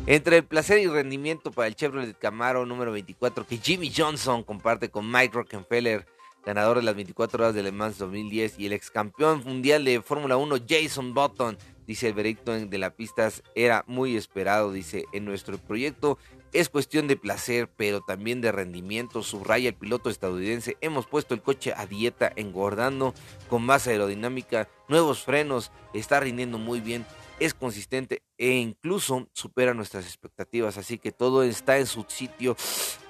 Entre 0.06 0.38
el 0.38 0.46
placer 0.46 0.80
y 0.80 0.88
rendimiento 0.88 1.52
para 1.52 1.68
el 1.68 1.76
Chevrolet 1.76 2.18
Camaro 2.18 2.66
número 2.66 2.92
24 2.92 3.46
que 3.46 3.58
Jimmy 3.58 3.92
Johnson 3.96 4.44
comparte 4.44 4.90
con 4.90 5.12
Mike 5.12 5.34
Rockefeller, 5.34 6.06
ganador 6.46 6.78
de 6.78 6.84
las 6.84 6.96
24 6.96 7.44
horas 7.44 7.56
de 7.56 7.64
Le 7.64 7.72
Mans 7.72 7.98
2010, 7.98 8.60
y 8.60 8.68
el 8.68 8.74
ex 8.74 8.92
campeón 8.92 9.44
mundial 9.44 9.84
de 9.84 10.02
Fórmula 10.02 10.38
1 10.38 10.58
Jason 10.68 11.14
Button, 11.14 11.58
dice 11.88 12.08
el 12.10 12.14
veredicto 12.14 12.54
de 12.54 12.78
la 12.78 12.96
pista 12.96 13.32
era 13.56 13.84
muy 13.88 14.16
esperado, 14.16 14.72
dice, 14.72 15.06
en 15.14 15.26
nuestro 15.26 15.58
proyecto 15.58 16.20
es 16.54 16.70
cuestión 16.70 17.08
de 17.08 17.18
placer, 17.18 17.70
pero 17.76 18.02
también 18.02 18.42
de 18.42 18.52
rendimiento, 18.52 19.24
subraya 19.24 19.70
el 19.70 19.76
piloto 19.76 20.10
estadounidense. 20.10 20.78
Hemos 20.82 21.06
puesto 21.06 21.34
el 21.34 21.42
coche 21.42 21.74
a 21.76 21.86
dieta, 21.86 22.32
engordando 22.36 23.14
con 23.50 23.64
más 23.64 23.88
aerodinámica, 23.88 24.70
nuevos 24.88 25.24
frenos, 25.24 25.72
está 25.94 26.20
rindiendo 26.20 26.58
muy 26.58 26.80
bien, 26.80 27.06
es 27.40 27.54
consistente 27.54 28.24
e 28.38 28.52
incluso 28.52 29.28
supera 29.34 29.74
nuestras 29.74 30.06
expectativas. 30.06 30.78
Así 30.78 30.98
que 30.98 31.12
todo 31.12 31.44
está 31.44 31.78
en 31.78 31.86
su 31.86 32.06
sitio. 32.08 32.56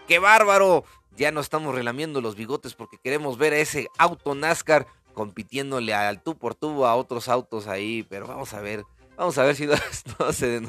¡Qué 0.08 0.20
bárbaro! 0.20 0.84
Ya 1.16 1.32
no 1.32 1.40
estamos 1.40 1.74
relamiendo 1.74 2.22
los 2.22 2.36
bigotes 2.36 2.76
porque 2.76 3.00
queremos 3.04 3.38
ver 3.38 3.54
a 3.54 3.58
ese 3.58 3.88
auto 3.98 4.36
NASCAR 4.36 4.86
compitiéndole 5.18 5.96
al 5.96 6.22
tú 6.22 6.38
por 6.38 6.54
tú 6.54 6.86
a 6.86 6.96
otros 6.96 7.28
autos 7.28 7.66
ahí, 7.66 8.06
pero 8.08 8.28
vamos 8.28 8.54
a 8.54 8.62
ver 8.62 8.86
Vamos 9.18 9.36
a 9.40 9.44
ver 9.46 9.56
si 9.56 9.66
no, 10.20 10.32
se, 10.32 10.62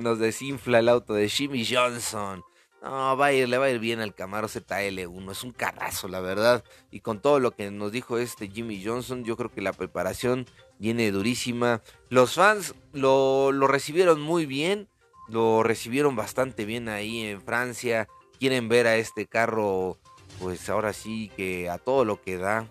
nos, 0.00 0.18
desinfla 0.18 0.80
el 0.80 0.88
auto 0.88 1.14
de 1.14 1.28
Jimmy 1.28 1.64
Johnson. 1.64 2.42
No, 2.82 3.16
va 3.16 3.26
a 3.26 3.32
ir, 3.32 3.48
le 3.48 3.58
va 3.58 3.66
a 3.66 3.70
ir 3.70 3.78
bien 3.78 4.00
al 4.00 4.12
Camaro 4.12 4.48
ZL1. 4.48 5.30
Es 5.30 5.44
un 5.44 5.52
carrazo, 5.52 6.08
la 6.08 6.18
verdad. 6.18 6.64
Y 6.90 6.98
con 6.98 7.20
todo 7.20 7.38
lo 7.38 7.52
que 7.52 7.70
nos 7.70 7.92
dijo 7.92 8.18
este 8.18 8.48
Jimmy 8.48 8.84
Johnson, 8.84 9.22
yo 9.22 9.36
creo 9.36 9.52
que 9.52 9.60
la 9.62 9.72
preparación 9.72 10.46
viene 10.80 11.12
durísima. 11.12 11.80
Los 12.08 12.34
fans 12.34 12.74
lo, 12.92 13.52
lo 13.52 13.68
recibieron 13.68 14.20
muy 14.20 14.46
bien. 14.46 14.88
Lo 15.28 15.62
recibieron 15.62 16.16
bastante 16.16 16.64
bien 16.64 16.88
ahí 16.88 17.22
en 17.22 17.40
Francia. 17.40 18.08
Quieren 18.40 18.68
ver 18.68 18.88
a 18.88 18.96
este 18.96 19.26
carro, 19.28 19.96
pues 20.40 20.68
ahora 20.68 20.92
sí 20.92 21.30
que 21.36 21.70
a 21.70 21.78
todo 21.78 22.04
lo 22.04 22.20
que 22.20 22.36
da. 22.36 22.68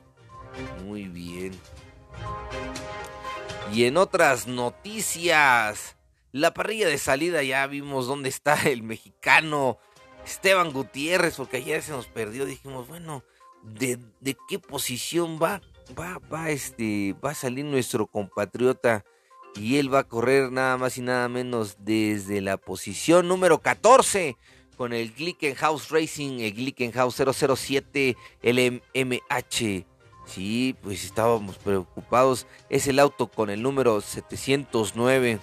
Muy 0.85 1.03
bien. 1.03 1.53
Y 3.73 3.85
en 3.85 3.97
otras 3.97 4.47
noticias, 4.47 5.95
la 6.31 6.53
parrilla 6.53 6.87
de 6.87 6.97
salida 6.97 7.43
ya 7.43 7.65
vimos 7.67 8.07
dónde 8.07 8.29
está 8.29 8.55
el 8.63 8.83
mexicano 8.83 9.77
Esteban 10.25 10.71
Gutiérrez, 10.71 11.35
porque 11.35 11.57
ayer 11.57 11.81
se 11.81 11.91
nos 11.91 12.07
perdió. 12.07 12.45
Dijimos, 12.45 12.87
bueno, 12.87 13.23
¿de, 13.63 13.99
qué 14.47 14.59
posición 14.59 15.39
va? 15.41 15.61
Va, 15.99 16.19
va, 16.31 16.49
este, 16.49 17.15
va 17.23 17.31
a 17.31 17.35
salir 17.35 17.65
nuestro 17.65 18.07
compatriota 18.07 19.05
y 19.55 19.77
él 19.77 19.93
va 19.93 19.99
a 19.99 20.07
correr 20.07 20.51
nada 20.51 20.77
más 20.77 20.97
y 20.97 21.01
nada 21.01 21.29
menos 21.29 21.77
desde 21.79 22.41
la 22.41 22.57
posición 22.57 23.27
número 23.27 23.59
14 23.59 24.35
con 24.75 24.93
el 24.93 25.13
Glickenhaus 25.13 25.89
Racing, 25.89 26.39
el 26.39 26.53
Glickenhaus 26.53 27.15
007 27.15 28.17
LMH. 28.41 29.85
Sí, 30.25 30.75
pues 30.81 31.03
estábamos 31.03 31.57
preocupados. 31.57 32.47
Es 32.69 32.87
el 32.87 32.99
auto 32.99 33.27
con 33.27 33.49
el 33.49 33.61
número 33.61 34.01
709. 34.01 35.39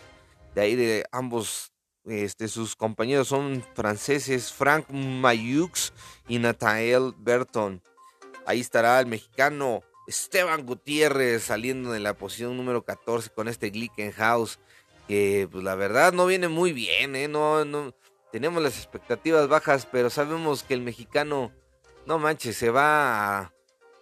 De 0.54 0.60
ahí 0.60 0.76
de 0.76 1.04
ambos, 1.12 1.72
este, 2.04 2.48
sus 2.48 2.76
compañeros 2.76 3.28
son 3.28 3.64
franceses, 3.74 4.52
Frank 4.52 4.90
Mayux 4.90 5.92
y 6.28 6.38
Nathaniel 6.38 7.14
Berton. 7.16 7.82
Ahí 8.44 8.60
estará 8.60 8.98
el 9.00 9.06
mexicano 9.06 9.82
Esteban 10.06 10.66
Gutiérrez 10.66 11.44
saliendo 11.44 11.92
de 11.92 12.00
la 12.00 12.14
posición 12.14 12.56
número 12.56 12.84
14 12.84 13.30
con 13.30 13.48
este 13.48 13.70
Glickenhaus. 13.70 14.58
Que 15.08 15.48
pues 15.50 15.64
la 15.64 15.74
verdad 15.74 16.12
no 16.12 16.26
viene 16.26 16.48
muy 16.48 16.72
bien, 16.72 17.16
¿eh? 17.16 17.28
No, 17.28 17.64
no, 17.64 17.94
tenemos 18.32 18.62
las 18.62 18.78
expectativas 18.78 19.46
bajas, 19.48 19.86
pero 19.90 20.10
sabemos 20.10 20.62
que 20.62 20.74
el 20.74 20.80
mexicano, 20.80 21.52
no 22.06 22.18
manches, 22.18 22.56
se 22.56 22.70
va 22.70 23.38
a 23.38 23.51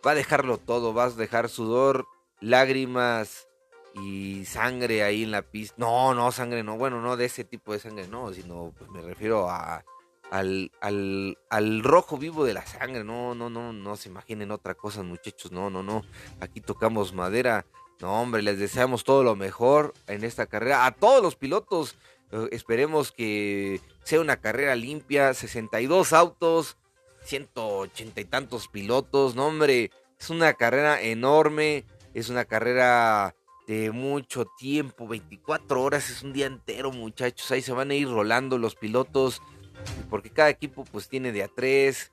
va 0.06 0.12
a 0.12 0.14
dejarlo 0.14 0.58
todo, 0.58 0.92
vas 0.92 1.14
a 1.14 1.18
dejar 1.18 1.48
sudor, 1.48 2.06
lágrimas 2.40 3.48
y 3.94 4.44
sangre 4.44 5.02
ahí 5.02 5.24
en 5.24 5.30
la 5.30 5.42
pista. 5.42 5.74
No, 5.78 6.14
no, 6.14 6.32
sangre 6.32 6.62
no, 6.62 6.76
bueno, 6.76 7.00
no 7.00 7.16
de 7.16 7.26
ese 7.26 7.44
tipo 7.44 7.72
de 7.72 7.80
sangre, 7.80 8.08
no, 8.08 8.32
sino 8.32 8.72
pues 8.76 8.90
me 8.90 9.02
refiero 9.02 9.48
a 9.50 9.84
al, 10.30 10.70
al, 10.80 11.38
al 11.50 11.82
rojo 11.82 12.16
vivo 12.16 12.44
de 12.44 12.54
la 12.54 12.64
sangre, 12.64 13.04
no, 13.04 13.34
no, 13.34 13.50
no, 13.50 13.72
no 13.72 13.96
se 13.96 14.08
imaginen 14.08 14.52
otra 14.52 14.74
cosa, 14.74 15.02
muchachos, 15.02 15.50
no, 15.50 15.70
no, 15.70 15.82
no, 15.82 16.04
aquí 16.40 16.60
tocamos 16.60 17.12
madera, 17.12 17.66
no, 18.00 18.22
hombre, 18.22 18.42
les 18.42 18.58
deseamos 18.58 19.04
todo 19.04 19.24
lo 19.24 19.34
mejor 19.34 19.92
en 20.06 20.24
esta 20.24 20.46
carrera, 20.46 20.86
a 20.86 20.92
todos 20.92 21.22
los 21.22 21.34
pilotos, 21.34 21.96
eh, 22.30 22.48
esperemos 22.52 23.10
que 23.10 23.80
sea 24.04 24.20
una 24.20 24.36
carrera 24.36 24.76
limpia, 24.76 25.34
62 25.34 26.12
autos, 26.12 26.76
180 27.24 28.20
y 28.20 28.24
tantos 28.24 28.68
pilotos, 28.68 29.34
no 29.34 29.46
hombre, 29.46 29.90
es 30.18 30.30
una 30.30 30.54
carrera 30.54 31.00
enorme, 31.00 31.84
es 32.14 32.28
una 32.28 32.44
carrera 32.44 33.34
de 33.66 33.90
mucho 33.90 34.46
tiempo, 34.58 35.06
24 35.06 35.82
horas, 35.82 36.10
es 36.10 36.22
un 36.22 36.32
día 36.32 36.46
entero 36.46 36.90
muchachos, 36.90 37.50
ahí 37.50 37.62
se 37.62 37.72
van 37.72 37.90
a 37.90 37.94
ir 37.94 38.08
rolando 38.08 38.58
los 38.58 38.74
pilotos, 38.74 39.42
porque 40.08 40.30
cada 40.30 40.50
equipo 40.50 40.84
pues 40.84 41.08
tiene 41.08 41.32
de 41.32 41.42
a 41.42 41.48
3, 41.48 42.12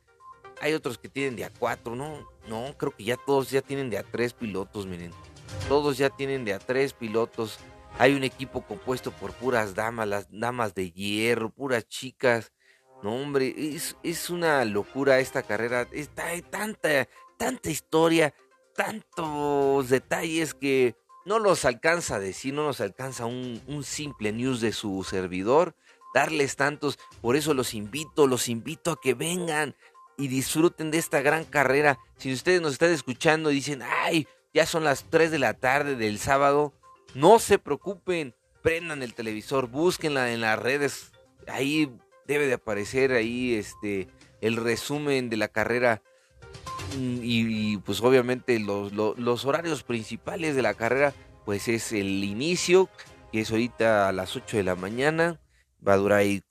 hay 0.61 0.73
otros 0.73 0.97
que 0.97 1.09
tienen 1.09 1.35
de 1.35 1.45
a 1.45 1.51
4, 1.51 1.95
no, 1.95 2.27
no, 2.47 2.75
creo 2.77 2.95
que 2.95 3.03
ya 3.03 3.17
todos 3.17 3.49
ya 3.49 3.61
tienen 3.61 3.89
de 3.89 3.97
a 3.97 4.03
3 4.03 4.33
pilotos, 4.33 4.85
miren, 4.85 5.11
todos 5.67 5.97
ya 5.97 6.09
tienen 6.09 6.45
de 6.45 6.53
a 6.53 6.59
3 6.59 6.93
pilotos, 6.93 7.59
hay 7.97 8.13
un 8.13 8.23
equipo 8.23 8.61
compuesto 8.61 9.11
por 9.11 9.33
puras 9.33 9.73
damas, 9.73 10.07
las 10.07 10.27
damas 10.29 10.75
de 10.75 10.91
hierro, 10.91 11.49
puras 11.49 11.87
chicas, 11.87 12.51
no, 13.03 13.15
hombre, 13.15 13.53
es, 13.57 14.29
una 14.29 14.65
locura 14.65 15.19
esta 15.19 15.43
carrera. 15.43 15.87
Está, 15.91 16.27
hay 16.27 16.41
tanta, 16.41 17.07
tanta 17.37 17.69
historia, 17.69 18.33
tantos 18.75 19.89
detalles 19.89 20.53
que 20.53 20.95
no 21.25 21.39
los 21.39 21.65
alcanza 21.65 22.15
a 22.15 22.19
decir, 22.19 22.53
no 22.53 22.63
nos 22.63 22.81
alcanza 22.81 23.25
un, 23.25 23.61
un 23.67 23.83
simple 23.83 24.31
news 24.31 24.61
de 24.61 24.71
su 24.71 25.03
servidor. 25.03 25.75
Darles 26.13 26.55
tantos, 26.55 26.97
por 27.21 27.35
eso 27.35 27.53
los 27.53 27.73
invito, 27.73 28.27
los 28.27 28.49
invito 28.49 28.91
a 28.91 28.99
que 28.99 29.13
vengan 29.13 29.75
y 30.17 30.29
disfruten 30.29 30.89
de 30.89 30.97
esta 30.97 31.21
gran 31.21 31.45
carrera. 31.45 31.99
Si 32.17 32.33
ustedes 32.33 32.61
nos 32.61 32.73
están 32.73 32.91
escuchando 32.91 33.51
y 33.51 33.55
dicen, 33.55 33.83
ay, 33.83 34.27
ya 34.53 34.65
son 34.65 34.83
las 34.83 35.03
3 35.09 35.29
de 35.29 35.39
la 35.39 35.53
tarde 35.53 35.95
del 35.95 36.17
sábado, 36.17 36.73
no 37.13 37.37
se 37.37 37.59
preocupen, 37.59 38.33
prendan 38.63 39.03
el 39.03 39.13
televisor, 39.13 39.67
búsquenla 39.67 40.33
en 40.33 40.41
las 40.41 40.57
redes, 40.57 41.11
ahí 41.47 41.91
debe 42.27 42.48
de 42.48 42.53
aparecer 42.53 43.13
ahí 43.13 43.55
este 43.55 44.07
el 44.41 44.57
resumen 44.57 45.29
de 45.29 45.38
la 45.38 45.48
carrera 45.48 46.01
mm, 46.98 47.19
y, 47.24 47.77
pues 47.77 48.01
obviamente 48.01 48.60
los, 48.60 49.46
horarios 49.46 49.84
principales 49.84 50.55
de 50.55 50.62
la 50.62 50.74
carrera 50.74 51.13
pues 51.46 51.67
es 51.67 51.93
el 51.93 52.24
inicio 52.24 52.89
que 53.31 53.41
es 53.41 53.51
ahorita 53.51 54.10
a 54.10 54.12
las 54.12 54.36
8 54.36 54.57
de 54.57 54.63
la 54.63 54.75
mañana 54.75 55.39
va 55.88 55.93
a 55.93 55.98
durar 55.98 56.19
ahí 56.19 56.43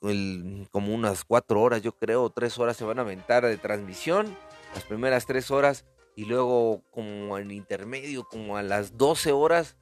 como 0.71 0.93
unas 0.93 1.23
4 1.23 1.61
horas 1.61 1.81
yo 1.81 1.93
creo 1.93 2.29
3 2.29 2.57
horas 2.59 2.77
se 2.77 2.85
van 2.85 2.99
a 2.99 3.03
aventar 3.03 3.45
de 3.45 3.57
transmisión 3.57 4.35
las 4.73 4.83
primeras 4.83 5.25
3 5.25 5.51
horas 5.51 5.85
y 6.15 6.25
luego 6.25 6.81
como 6.91 7.37
en 7.37 7.51
intermedio 7.51 8.23
como 8.23 8.57
a 8.57 8.63
las 8.63 8.97
12 8.97 9.31
horas 9.31 9.77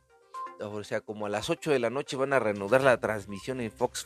o 0.59 0.83
sea 0.83 1.01
como 1.01 1.25
a 1.25 1.29
las 1.29 1.49
8 1.49 1.71
de 1.71 1.79
la 1.79 1.89
noche 1.89 2.17
van 2.17 2.33
a 2.33 2.39
reanudar 2.39 2.81
la 2.81 2.99
transmisión 2.99 3.61
en 3.61 3.71
Fox 3.71 4.03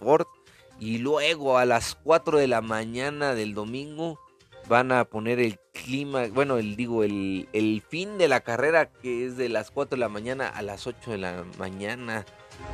y 0.80 1.00
luego 1.00 1.58
a 1.58 1.66
las 1.66 1.96
4 1.96 2.38
de 2.38 2.48
la 2.48 2.62
mañana 2.62 3.36
del 3.36 3.54
domingo 3.54 4.20
van 4.68 4.92
a 4.92 5.06
poner 5.06 5.40
el 5.40 5.60
clima, 5.74 6.28
bueno, 6.28 6.58
el 6.58 6.76
digo, 6.76 7.04
el, 7.04 7.50
el 7.54 7.84
fin 7.88 8.18
de 8.18 8.28
la 8.28 8.42
carrera 8.42 8.92
que 8.92 9.26
es 9.26 9.36
de 9.36 9.50
las 9.50 9.72
4 9.72 9.96
de 9.96 10.00
la 10.00 10.10
mañana 10.10 10.48
a 10.48 10.62
las 10.62 10.88
8 10.88 11.12
de 11.12 11.18
la 11.18 11.44
mañana 11.58 12.26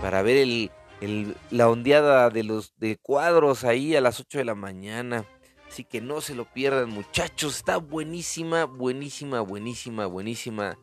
para 0.01 0.21
ver 0.21 0.37
el, 0.37 0.71
el, 1.01 1.35
la 1.51 1.69
ondeada 1.69 2.29
de 2.29 2.43
los 2.43 2.73
de 2.77 2.97
cuadros 2.97 3.63
ahí 3.63 3.95
a 3.95 4.01
las 4.01 4.19
8 4.19 4.39
de 4.39 4.45
la 4.45 4.55
mañana. 4.55 5.25
Así 5.67 5.83
que 5.83 5.99
no 5.99 6.21
se 6.21 6.35
lo 6.35 6.45
pierdan 6.45 6.89
muchachos, 6.89 7.57
está 7.57 7.77
buenísima, 7.77 8.65
buenísima, 8.65 9.41
buenísima, 9.41 10.05
buenísima. 10.05 10.77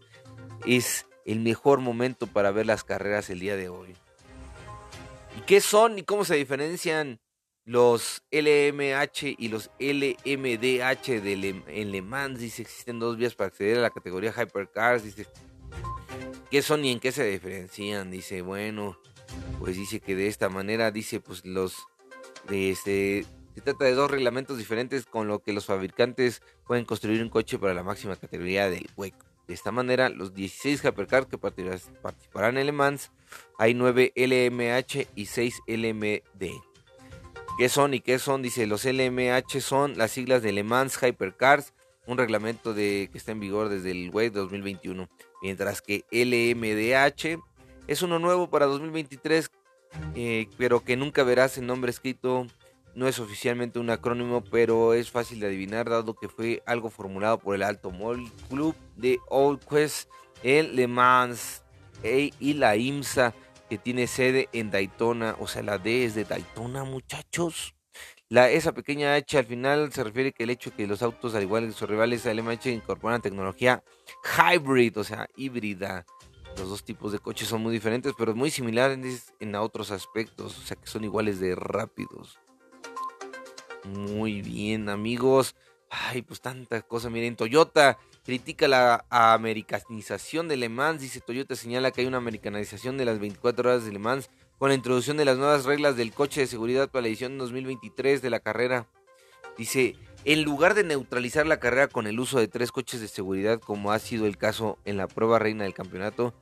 Es 0.66 1.06
el 1.24 1.40
mejor 1.40 1.80
momento 1.80 2.26
para 2.26 2.50
ver 2.50 2.66
las 2.66 2.84
carreras 2.84 3.30
el 3.30 3.40
día 3.40 3.56
de 3.56 3.68
hoy. 3.68 3.94
¿Y 5.36 5.40
qué 5.42 5.60
son 5.60 5.98
y 5.98 6.02
cómo 6.02 6.24
se 6.24 6.36
diferencian 6.36 7.20
los 7.64 8.22
LMH 8.30 9.36
y 9.38 9.48
los 9.48 9.70
LMDH 9.78 11.20
de 11.22 11.62
en 11.66 11.92
Le 11.92 12.02
Mans? 12.02 12.38
Dice, 12.38 12.62
existen 12.62 12.98
dos 12.98 13.16
vías 13.16 13.34
para 13.34 13.48
acceder 13.48 13.78
a 13.78 13.82
la 13.82 13.90
categoría 13.90 14.32
Hypercars. 14.32 15.04
Dice, 15.04 15.26
¿qué 16.50 16.62
son 16.62 16.84
y 16.84 16.92
en 16.92 17.00
qué 17.00 17.12
se 17.12 17.24
diferencian? 17.24 18.10
Dice, 18.10 18.42
bueno, 18.42 18.98
pues 19.58 19.76
dice 19.76 20.00
que 20.00 20.14
de 20.14 20.26
esta 20.26 20.48
manera, 20.48 20.90
dice, 20.90 21.20
pues 21.20 21.44
los, 21.44 21.76
de 22.48 22.70
este, 22.70 23.24
se 23.54 23.60
trata 23.60 23.84
de 23.84 23.94
dos 23.94 24.10
reglamentos 24.10 24.58
diferentes 24.58 25.06
con 25.06 25.28
lo 25.28 25.40
que 25.40 25.52
los 25.52 25.66
fabricantes 25.66 26.42
pueden 26.66 26.84
construir 26.84 27.22
un 27.22 27.28
coche 27.28 27.58
para 27.58 27.74
la 27.74 27.82
máxima 27.82 28.16
categoría 28.16 28.68
del 28.68 28.88
hueco. 28.96 29.31
De 29.46 29.54
esta 29.54 29.72
manera, 29.72 30.08
los 30.08 30.34
16 30.34 30.84
Hypercars 30.84 31.26
que 31.26 31.38
participarán 31.38 32.58
en 32.58 32.66
Le 32.66 32.72
Mans, 32.72 33.10
hay 33.58 33.74
9 33.74 34.12
LMH 34.14 35.08
y 35.14 35.26
6 35.26 35.60
LMD. 35.66 36.46
¿Qué 37.58 37.68
son 37.68 37.94
y 37.94 38.00
qué 38.00 38.18
son? 38.18 38.42
Dice, 38.42 38.66
los 38.66 38.84
LMH 38.84 39.60
son 39.60 39.98
las 39.98 40.12
siglas 40.12 40.42
de 40.42 40.52
Le 40.52 40.64
Mans 40.64 40.98
Hypercars, 41.02 41.74
un 42.06 42.18
reglamento 42.18 42.72
de, 42.72 43.08
que 43.12 43.18
está 43.18 43.32
en 43.32 43.40
vigor 43.40 43.68
desde 43.68 43.90
el 43.90 44.10
WEC 44.10 44.32
2021. 44.32 45.08
Mientras 45.42 45.82
que 45.82 46.04
LMDH 46.10 47.38
es 47.88 48.02
uno 48.02 48.18
nuevo 48.18 48.48
para 48.48 48.66
2023, 48.66 49.50
eh, 50.14 50.48
pero 50.56 50.82
que 50.84 50.96
nunca 50.96 51.24
verás 51.24 51.58
el 51.58 51.66
nombre 51.66 51.90
escrito 51.90 52.46
no 52.94 53.08
es 53.08 53.18
oficialmente 53.18 53.78
un 53.78 53.90
acrónimo, 53.90 54.42
pero 54.42 54.94
es 54.94 55.10
fácil 55.10 55.40
de 55.40 55.46
adivinar 55.46 55.88
dado 55.88 56.14
que 56.14 56.28
fue 56.28 56.62
algo 56.66 56.90
formulado 56.90 57.38
por 57.38 57.54
el 57.54 57.62
Alto 57.62 57.90
Mall 57.90 58.30
Club 58.48 58.74
de 58.96 59.18
Old 59.28 59.64
Quest 59.64 60.08
en 60.42 60.76
Le 60.76 60.86
Mans 60.86 61.62
y 62.02 62.54
la 62.54 62.76
IMSA 62.76 63.34
que 63.68 63.78
tiene 63.78 64.06
sede 64.06 64.48
en 64.52 64.70
Daytona, 64.70 65.36
o 65.38 65.46
sea, 65.46 65.62
la 65.62 65.78
D 65.78 66.04
es 66.04 66.14
de 66.14 66.24
Daytona, 66.24 66.84
muchachos. 66.84 67.74
La, 68.28 68.50
esa 68.50 68.72
pequeña 68.72 69.14
H 69.14 69.38
al 69.38 69.46
final 69.46 69.92
se 69.92 70.04
refiere 70.04 70.32
que 70.32 70.44
el 70.44 70.50
hecho 70.50 70.74
que 70.74 70.86
los 70.86 71.02
autos, 71.02 71.34
al 71.34 71.42
igual 71.42 71.66
que 71.66 71.72
sus 71.72 71.88
rivales 71.88 72.24
LMH, 72.26 72.66
incorporan 72.66 73.22
tecnología 73.22 73.82
hybrid, 74.24 74.98
o 74.98 75.04
sea, 75.04 75.28
híbrida. 75.36 76.04
Los 76.58 76.68
dos 76.68 76.84
tipos 76.84 77.12
de 77.12 77.18
coches 77.18 77.48
son 77.48 77.62
muy 77.62 77.72
diferentes, 77.72 78.12
pero 78.16 78.34
muy 78.34 78.50
similares 78.50 79.32
en 79.40 79.54
otros 79.54 79.90
aspectos, 79.90 80.58
o 80.58 80.62
sea, 80.62 80.76
que 80.76 80.86
son 80.86 81.04
iguales 81.04 81.40
de 81.40 81.54
rápidos. 81.54 82.38
Muy 83.84 84.42
bien, 84.42 84.88
amigos. 84.88 85.56
Ay, 85.90 86.22
pues 86.22 86.40
tantas 86.40 86.84
cosas. 86.84 87.10
Miren, 87.10 87.36
Toyota 87.36 87.98
critica 88.24 88.68
la 88.68 89.04
americanización 89.10 90.48
de 90.48 90.56
Le 90.56 90.68
Mans. 90.68 91.00
Dice 91.00 91.20
Toyota 91.20 91.56
señala 91.56 91.90
que 91.90 92.00
hay 92.00 92.06
una 92.06 92.18
americanización 92.18 92.96
de 92.96 93.04
las 93.04 93.18
24 93.18 93.68
horas 93.68 93.84
de 93.84 93.92
Le 93.92 93.98
Mans 93.98 94.30
con 94.58 94.68
la 94.68 94.74
introducción 94.74 95.16
de 95.16 95.24
las 95.24 95.36
nuevas 95.36 95.64
reglas 95.64 95.96
del 95.96 96.12
coche 96.12 96.40
de 96.42 96.46
seguridad 96.46 96.88
para 96.88 97.02
la 97.02 97.08
edición 97.08 97.36
2023 97.36 98.22
de 98.22 98.30
la 98.30 98.40
carrera. 98.40 98.86
Dice, 99.58 99.96
en 100.24 100.44
lugar 100.44 100.74
de 100.74 100.84
neutralizar 100.84 101.46
la 101.46 101.58
carrera 101.58 101.88
con 101.88 102.06
el 102.06 102.20
uso 102.20 102.38
de 102.38 102.48
tres 102.48 102.70
coches 102.70 103.00
de 103.00 103.08
seguridad, 103.08 103.60
como 103.60 103.92
ha 103.92 103.98
sido 103.98 104.26
el 104.26 104.38
caso 104.38 104.78
en 104.84 104.96
la 104.96 105.08
prueba 105.08 105.40
reina 105.40 105.64
del 105.64 105.74
campeonato, 105.74 106.32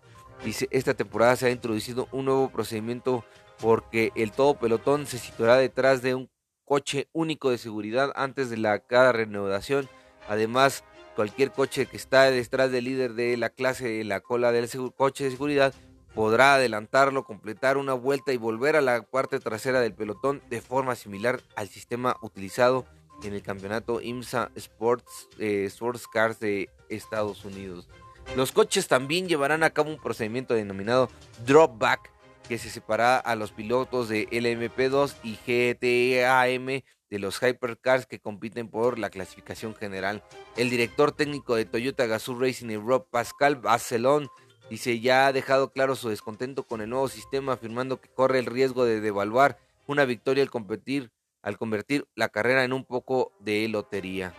dice, 0.45 0.69
esta 0.71 0.95
temporada 0.95 1.35
se 1.37 1.47
ha 1.47 1.51
introducido 1.51 2.09
un 2.13 2.27
nuevo 2.27 2.51
procedimiento 2.51 3.25
porque 3.59 4.13
el 4.15 4.33
todo 4.33 4.59
pelotón 4.59 5.07
se 5.07 5.19
situará 5.19 5.57
detrás 5.57 6.03
de 6.03 6.15
un 6.15 6.31
coche 6.71 7.09
único 7.13 7.51
de 7.51 7.59
seguridad 7.59 8.13
antes 8.15 8.49
de 8.49 8.57
la 8.57 8.79
cada 8.79 9.11
renovación. 9.11 9.89
Además, 10.29 10.85
cualquier 11.17 11.51
coche 11.51 11.87
que 11.87 11.97
está 11.97 12.31
detrás 12.31 12.71
del 12.71 12.85
líder 12.85 13.15
de 13.15 13.37
la 13.37 13.51
clase 13.51 13.89
de 13.89 14.05
la 14.05 14.21
cola 14.21 14.53
del 14.53 14.69
coche 14.97 15.25
de 15.25 15.33
seguridad 15.33 15.75
podrá 16.15 16.55
adelantarlo, 16.55 17.25
completar 17.25 17.77
una 17.77 17.95
vuelta 17.95 18.33
y 18.33 18.37
volver 18.37 18.77
a 18.77 18.83
la 18.83 19.03
parte 19.03 19.41
trasera 19.41 19.81
del 19.81 19.95
pelotón 19.95 20.43
de 20.49 20.61
forma 20.61 20.95
similar 20.95 21.41
al 21.57 21.67
sistema 21.67 22.15
utilizado 22.23 22.87
en 23.25 23.35
el 23.35 23.43
campeonato 23.43 24.01
IMSA 24.01 24.53
Sports, 24.55 25.29
eh, 25.41 25.65
Sports 25.65 26.07
Cars 26.07 26.39
de 26.39 26.71
Estados 26.89 27.45
Unidos. 27.45 27.89
Los 28.37 28.53
coches 28.53 28.87
también 28.87 29.27
llevarán 29.27 29.65
a 29.65 29.71
cabo 29.71 29.91
un 29.91 30.01
procedimiento 30.01 30.55
denominado 30.55 31.09
drop 31.45 31.77
back 31.81 32.13
que 32.51 32.59
se 32.59 32.69
separa 32.69 33.17
a 33.17 33.37
los 33.37 33.53
pilotos 33.53 34.09
de 34.09 34.29
LMP2 34.29 35.15
y 35.23 35.37
GTAM 35.37 36.83
de 37.09 37.19
los 37.21 37.41
Hypercars 37.41 38.07
que 38.07 38.19
compiten 38.19 38.69
por 38.69 38.99
la 38.99 39.09
clasificación 39.09 39.73
general. 39.77 40.25
El 40.57 40.69
director 40.69 41.13
técnico 41.13 41.55
de 41.55 41.65
Toyota 41.65 42.07
Gazoo 42.07 42.41
Racing, 42.41 42.77
Rob 42.85 43.07
Pascal 43.09 43.55
Barcelón, 43.55 44.31
dice 44.69 44.99
ya 44.99 45.29
ha 45.29 45.33
dejado 45.33 45.71
claro 45.71 45.95
su 45.95 46.09
descontento 46.09 46.65
con 46.65 46.81
el 46.81 46.91
nuevo 46.91 47.07
sistema, 47.07 47.53
afirmando 47.53 48.01
que 48.01 48.09
corre 48.09 48.41
el 48.41 48.47
riesgo 48.47 48.85
de 48.85 49.01
devaluar 49.01 49.57
una 49.87 50.05
victoria 50.05 50.43
al 50.43 50.51
competir, 50.51 51.13
al 51.43 51.57
convertir 51.57 52.09
la 52.17 52.31
carrera 52.31 52.65
en 52.65 52.73
un 52.73 52.85
poco 52.85 53.31
de 53.39 53.69
lotería. 53.69 54.35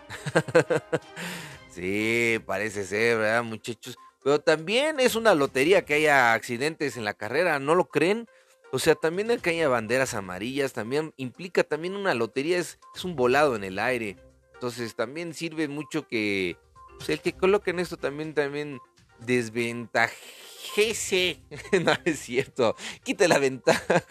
sí, 1.69 2.39
parece 2.45 2.83
ser, 2.83 3.19
¿verdad, 3.19 3.43
muchachos? 3.43 3.95
Pero 4.23 4.39
también 4.39 4.99
es 4.99 5.15
una 5.15 5.33
lotería 5.33 5.83
que 5.83 5.95
haya 5.95 6.33
accidentes 6.33 6.97
en 6.97 7.05
la 7.05 7.13
carrera, 7.13 7.59
¿no 7.59 7.75
lo 7.75 7.85
creen? 7.85 8.27
O 8.71 8.79
sea, 8.79 8.95
también 8.95 9.31
el 9.31 9.41
que 9.41 9.49
haya 9.49 9.67
banderas 9.67 10.13
amarillas, 10.13 10.73
también 10.73 11.13
implica 11.17 11.63
también 11.63 11.95
una 11.95 12.13
lotería, 12.13 12.57
es, 12.57 12.79
un 13.03 13.15
volado 13.15 13.55
en 13.55 13.63
el 13.63 13.79
aire. 13.79 14.17
Entonces 14.53 14.95
también 14.95 15.33
sirve 15.33 15.67
mucho 15.67 16.07
que 16.07 16.55
pues, 16.97 17.09
el 17.09 17.19
que 17.19 17.33
coloquen 17.33 17.79
esto 17.79 17.97
también, 17.97 18.33
también 18.33 18.79
desventajese. 19.19 21.41
no 21.83 21.93
es 22.05 22.19
cierto. 22.19 22.75
Quite 23.03 23.27
la 23.27 23.39
ventaja 23.39 24.03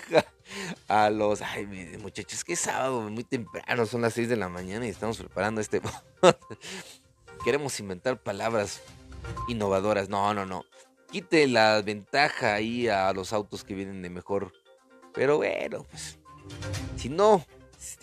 a 0.89 1.09
los... 1.09 1.41
Ay, 1.41 1.67
muchachos, 2.03 2.45
que 2.45 2.55
es 2.55 2.61
sábado, 2.61 3.03
muy 3.03 3.25
temprano, 3.25 3.87
son 3.87 4.03
las 4.03 4.15
6 4.15 4.29
de 4.29 4.37
la 4.37 4.49
mañana 4.49 4.87
y 4.87 4.91
estamos 4.91 5.19
preparando 5.19 5.61
este... 5.61 5.81
Queremos 7.45 7.79
inventar 7.81 8.23
palabras 8.23 8.83
innovadoras. 9.49 10.09
No, 10.09 10.33
no, 10.35 10.47
no. 10.47 10.65
Quite 11.11 11.47
la 11.49 11.83
ventaja 11.83 12.55
ahí 12.55 12.89
a 12.89 13.13
los 13.13 13.33
autos 13.33 13.65
que 13.65 13.75
vienen 13.75 14.03
de 14.03 14.11
mejor. 14.11 14.53
Pero 15.13 15.39
bueno, 15.39 15.85
pues. 15.91 16.19
Si 16.97 17.09
no, 17.09 17.45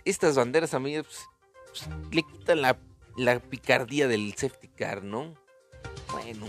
estas 0.06 0.36
banderas 0.36 0.74
a 0.74 0.80
mí 0.80 0.96
pues, 1.02 1.26
pues, 1.68 1.90
le 2.12 2.24
quitan 2.24 2.62
la, 2.62 2.78
la 3.18 3.40
picardía 3.40 4.08
del 4.08 4.34
safety 4.36 4.68
car, 4.70 5.04
¿no? 5.04 5.34
Bueno. 6.12 6.48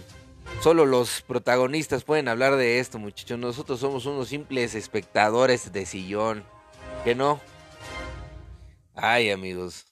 Solo 0.62 0.86
los 0.86 1.22
protagonistas 1.22 2.02
pueden 2.02 2.26
hablar 2.26 2.56
de 2.56 2.80
esto, 2.80 2.98
muchachos. 2.98 3.38
Nosotros 3.38 3.78
somos 3.78 4.06
unos 4.06 4.28
simples 4.28 4.74
espectadores 4.74 5.72
de 5.72 5.86
sillón. 5.86 6.44
¿Que 7.04 7.14
no? 7.14 7.40
Ay, 8.94 9.30
amigos. 9.30 9.86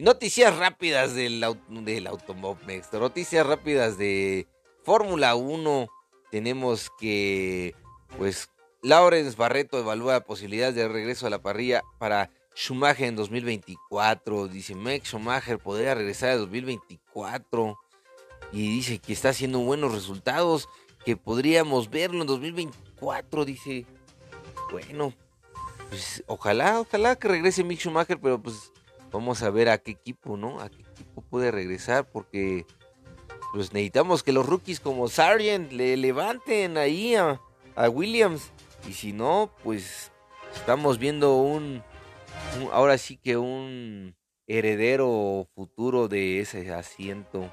Noticias 0.00 0.56
rápidas 0.56 1.14
del, 1.14 1.44
del 1.68 2.06
Automóvil 2.06 2.82
Noticias 2.90 3.46
rápidas 3.46 3.98
de 3.98 4.48
Fórmula 4.82 5.34
1. 5.34 5.88
Tenemos 6.30 6.90
que, 6.98 7.74
pues, 8.16 8.48
Lawrence 8.82 9.36
Barreto 9.36 9.78
evalúa 9.78 10.20
posibilidades 10.20 10.74
de 10.74 10.88
regreso 10.88 11.26
a 11.26 11.30
la 11.30 11.42
parrilla 11.42 11.82
para 11.98 12.30
Schumacher 12.56 13.08
en 13.08 13.16
2024. 13.16 14.48
Dice, 14.48 14.74
Max 14.74 15.08
Schumacher 15.08 15.58
podría 15.58 15.94
regresar 15.94 16.30
en 16.30 16.38
2024. 16.38 17.78
Y 18.52 18.74
dice 18.76 19.00
que 19.00 19.12
está 19.12 19.28
haciendo 19.28 19.58
buenos 19.58 19.92
resultados, 19.92 20.70
que 21.04 21.18
podríamos 21.18 21.90
verlo 21.90 22.22
en 22.22 22.26
2024. 22.26 23.44
Dice, 23.44 23.84
bueno, 24.70 25.12
pues 25.90 26.24
ojalá, 26.26 26.80
ojalá 26.80 27.16
que 27.16 27.28
regrese 27.28 27.64
Mick 27.64 27.80
Schumacher, 27.80 28.18
pero 28.18 28.40
pues 28.40 28.72
Vamos 29.12 29.42
a 29.42 29.50
ver 29.50 29.68
a 29.68 29.78
qué 29.78 29.90
equipo, 29.92 30.36
¿no? 30.36 30.60
A 30.60 30.68
qué 30.68 30.82
equipo 30.82 31.22
puede 31.22 31.50
regresar 31.50 32.08
porque 32.08 32.66
pues 33.52 33.72
necesitamos 33.72 34.22
que 34.22 34.32
los 34.32 34.46
rookies 34.46 34.80
como 34.80 35.08
Sargent 35.08 35.72
le 35.72 35.96
levanten 35.96 36.78
ahí 36.78 37.16
a, 37.16 37.40
Williams. 37.88 38.52
Y 38.88 38.92
si 38.92 39.12
no, 39.12 39.50
pues 39.64 40.12
estamos 40.54 40.98
viendo 40.98 41.36
un, 41.36 41.82
ahora 42.72 42.98
sí 42.98 43.16
que 43.16 43.36
un 43.36 44.14
heredero 44.46 45.48
futuro 45.54 46.08
de 46.08 46.40
ese 46.40 46.72
asiento. 46.72 47.50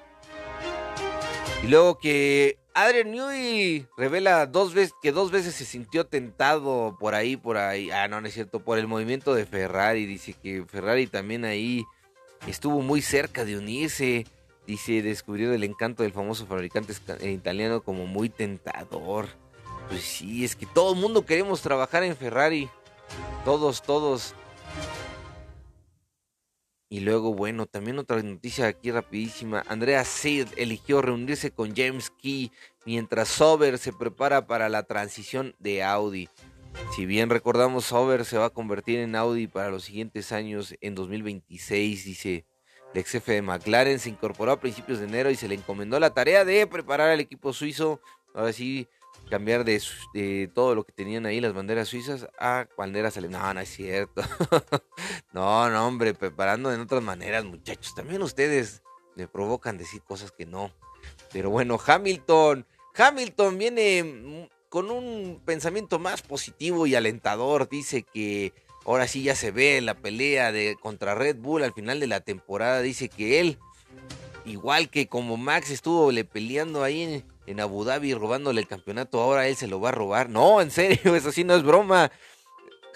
Y 1.63 1.67
luego 1.67 1.98
que 1.98 2.60
Adrian 2.78 3.10
Newey 3.10 3.88
revela 3.98 4.46
dos 4.46 4.76
veces 4.76 4.94
que 5.02 5.12
dos 5.12 5.32
veces 5.32 5.56
se 5.56 5.66
sintió 5.66 6.06
tentado 6.06 6.96
por 7.00 7.16
ahí, 7.16 7.36
por 7.36 7.58
ahí. 7.58 7.90
Ah, 7.90 8.08
no, 8.08 8.22
no 8.22 8.28
es 8.28 8.36
cierto, 8.36 8.60
por 8.60 8.78
el 8.78 8.86
movimiento 8.86 9.34
de 9.34 9.48
Ferrari. 9.48 10.06
Dice 10.06 10.34
que 10.34 10.63
Ferrari 10.63 11.08
también 11.08 11.44
ahí 11.44 11.84
estuvo 12.46 12.84
muy 12.84 13.02
cerca 13.02 13.46
de 13.46 13.58
unirse. 13.58 14.28
Dice, 14.68 15.02
descubrió 15.02 15.56
el 15.56 15.63
encanto 15.63 16.04
del 16.04 16.12
famoso 16.12 16.46
fabricante 16.46 16.94
eh, 17.22 17.32
italiano 17.32 17.82
como 17.82 18.06
muy 18.06 18.30
tentador. 18.30 19.26
Pues 19.90 20.04
sí, 20.04 20.46
es 20.46 20.56
que 20.56 20.68
todo 20.68 20.94
el 20.94 21.00
mundo 21.00 21.26
queremos 21.26 21.63
trabajar 21.63 22.04
en 22.04 22.16
Ferrari. 22.16 22.70
Todos, 23.44 23.82
todos. 23.82 24.36
Y 26.89 27.02
luego, 27.02 27.34
bueno, 27.34 27.65
también 27.65 28.00
otra 28.00 28.21
noticia 28.23 28.67
aquí 28.67 28.91
rapidísima. 28.91 29.63
Andrea 29.67 30.04
Seid 30.06 30.47
eligió 30.56 31.02
reunirse 31.02 31.52
con 31.52 31.76
James 31.76 32.10
Key 32.10 32.52
mientras 32.86 33.28
Sober 33.28 33.78
se 33.78 33.91
prepara 33.91 34.47
para 34.47 34.69
la 34.69 34.84
transición 34.84 35.54
de 35.60 35.84
Audi. 35.84 36.30
Si 36.95 37.06
bien 37.06 37.30
recordamos, 37.30 37.86
Sauber 37.86 38.23
se 38.23 38.38
va 38.38 38.45
a 38.45 38.50
convertir 38.50 39.00
en 39.00 39.15
Audi 39.15 39.47
para 39.47 39.69
los 39.69 39.84
siguientes 39.84 40.32
años 40.32 40.76
en 40.80 40.95
2026, 40.95 42.06
dice 42.06 42.45
el 42.93 43.02
ex 43.02 43.12
jefe 43.12 43.34
de 43.34 43.41
McLaren, 43.41 44.00
se 44.00 44.10
incorporó 44.10 44.54
a 44.54 44.60
principios 44.60 45.00
de 45.00 45.06
enero 45.06 45.30
y 45.30 45.36
se 45.36 45.47
le 45.47 45.56
encomendó 45.56 46.00
la 46.00 46.13
tarea 46.13 46.45
de 46.45 46.65
preparar 46.67 47.10
al 47.10 47.19
equipo 47.19 47.52
suizo. 47.52 48.00
Ahora 48.34 48.54
sí, 48.54 48.88
cambiar 49.30 49.65
de, 49.65 50.49
todo 50.53 50.75
lo 50.75 50.84
que 50.84 50.91
tenían 50.91 51.25
ahí 51.25 51.41
las 51.41 51.53
banderas 51.53 51.88
suizas 51.88 52.27
a 52.39 52.67
banderas 52.77 53.17
alemanas. 53.17 53.43
No, 53.47 53.53
no 53.53 53.60
es 53.62 53.69
cierto. 53.69 54.21
no, 55.34 55.69
no, 55.69 55.88
hombre, 55.88 56.13
preparando 56.13 56.73
en 56.73 56.82
otras 56.82 57.03
maneras, 57.03 57.45
muchachos. 57.45 57.93
También 57.95 58.21
ustedes 58.21 58.82
me 59.15 59.27
provocan 59.27 59.77
decir 59.77 60.01
cosas 60.01 60.32
que 60.32 60.45
no. 60.45 60.71
Pero 61.32 61.49
bueno, 61.49 61.80
Hamilton. 61.84 62.65
Hamilton 62.95 63.58
viene 63.58 64.49
con 64.69 64.89
un 64.89 65.41
pensamiento 65.45 65.99
más 65.99 66.21
positivo 66.21 66.88
y 66.88 66.95
alentador. 66.95 67.69
Dice 67.69 68.03
que 68.03 68.53
ahora 68.86 69.08
sí 69.08 69.23
ya 69.23 69.36
se 69.36 69.51
ve 69.51 69.82
la 69.82 69.95
pelea 69.95 70.51
de 70.51 70.77
contra 70.82 71.15
Red 71.15 71.38
Bull 71.38 71.63
al 71.63 71.73
final 71.73 71.99
de 71.99 72.08
la 72.08 72.21
temporada. 72.21 72.82
Dice 72.82 73.10
que 73.10 73.39
él, 73.39 73.60
igual 74.45 74.89
que 74.89 75.08
como 75.08 75.38
Max 75.38 75.69
estuvo 75.69 76.12
le 76.12 76.25
peleando 76.25 76.84
ahí 76.84 77.03
en, 77.03 77.37
en 77.48 77.60
Abu 77.60 77.86
Dhabi 77.86 78.14
robándole 78.14 78.62
el 78.62 78.68
campeonato, 78.68 79.20
ahora 79.20 79.48
él 79.48 79.56
se 79.56 79.68
lo 79.68 79.80
va 79.80 79.90
a 79.90 79.94
robar. 79.94 80.30
No, 80.30 80.62
en 80.62 80.70
serio, 80.70 81.16
eso 81.16 81.32
sí 81.32 81.44
no 81.44 81.56
es 81.56 81.64
broma. 81.64 82.12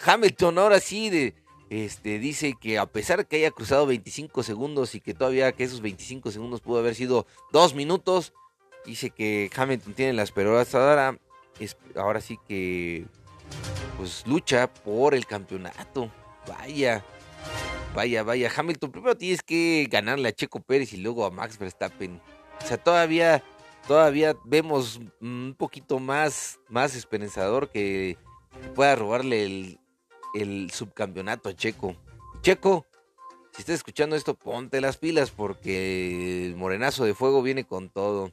Hamilton 0.05 0.57
ahora 0.59 0.79
sí 0.79 1.09
de, 1.09 1.33
este, 1.69 2.19
dice 2.19 2.55
que 2.59 2.77
a 2.77 2.85
pesar 2.85 3.25
que 3.27 3.37
haya 3.37 3.51
cruzado 3.51 3.85
25 3.85 4.43
segundos 4.43 4.93
y 4.93 4.99
que 4.99 5.13
todavía 5.13 5.53
que 5.53 5.63
esos 5.63 5.81
25 5.81 6.31
segundos 6.31 6.59
pudo 6.59 6.79
haber 6.79 6.95
sido 6.95 7.25
dos 7.53 7.73
minutos, 7.75 8.33
dice 8.85 9.09
que 9.09 9.49
Hamilton 9.55 9.93
tiene 9.93 10.13
las 10.13 10.31
peroras 10.31 10.75
ahora, 10.75 11.17
es, 11.59 11.77
ahora 11.95 12.19
sí 12.19 12.37
que 12.47 13.05
pues 13.97 14.25
lucha 14.27 14.67
por 14.67 15.15
el 15.15 15.25
campeonato. 15.25 16.11
Vaya, 16.45 17.05
vaya, 17.95 18.23
vaya. 18.23 18.51
Hamilton 18.53 18.91
primero 18.91 19.15
tienes 19.15 19.41
que 19.41 19.87
ganarle 19.89 20.27
a 20.27 20.33
Checo 20.33 20.59
Pérez 20.59 20.91
y 20.91 20.97
luego 20.97 21.23
a 21.23 21.31
Max 21.31 21.57
Verstappen. 21.57 22.19
O 22.61 22.67
sea, 22.67 22.77
todavía 22.77 23.43
todavía 23.87 24.35
vemos 24.43 24.99
un 25.19 25.55
poquito 25.57 25.99
más, 25.99 26.59
más 26.69 26.95
esperanzador 26.95 27.69
que 27.69 28.17
pueda 28.75 28.95
robarle 28.95 29.77
el, 30.35 30.71
subcampeonato 30.71 31.49
a 31.49 31.55
Checo. 31.55 31.95
Checo, 32.41 32.85
si 33.53 33.61
estás 33.61 33.75
escuchando 33.75 34.15
esto, 34.15 34.33
ponte 34.33 34.81
las 34.81 34.97
pilas 34.97 35.31
porque 35.31 36.45
el 36.45 36.55
morenazo 36.55 37.05
de 37.05 37.13
fuego 37.13 37.41
viene 37.41 37.65
con 37.65 37.89
todo. 37.89 38.31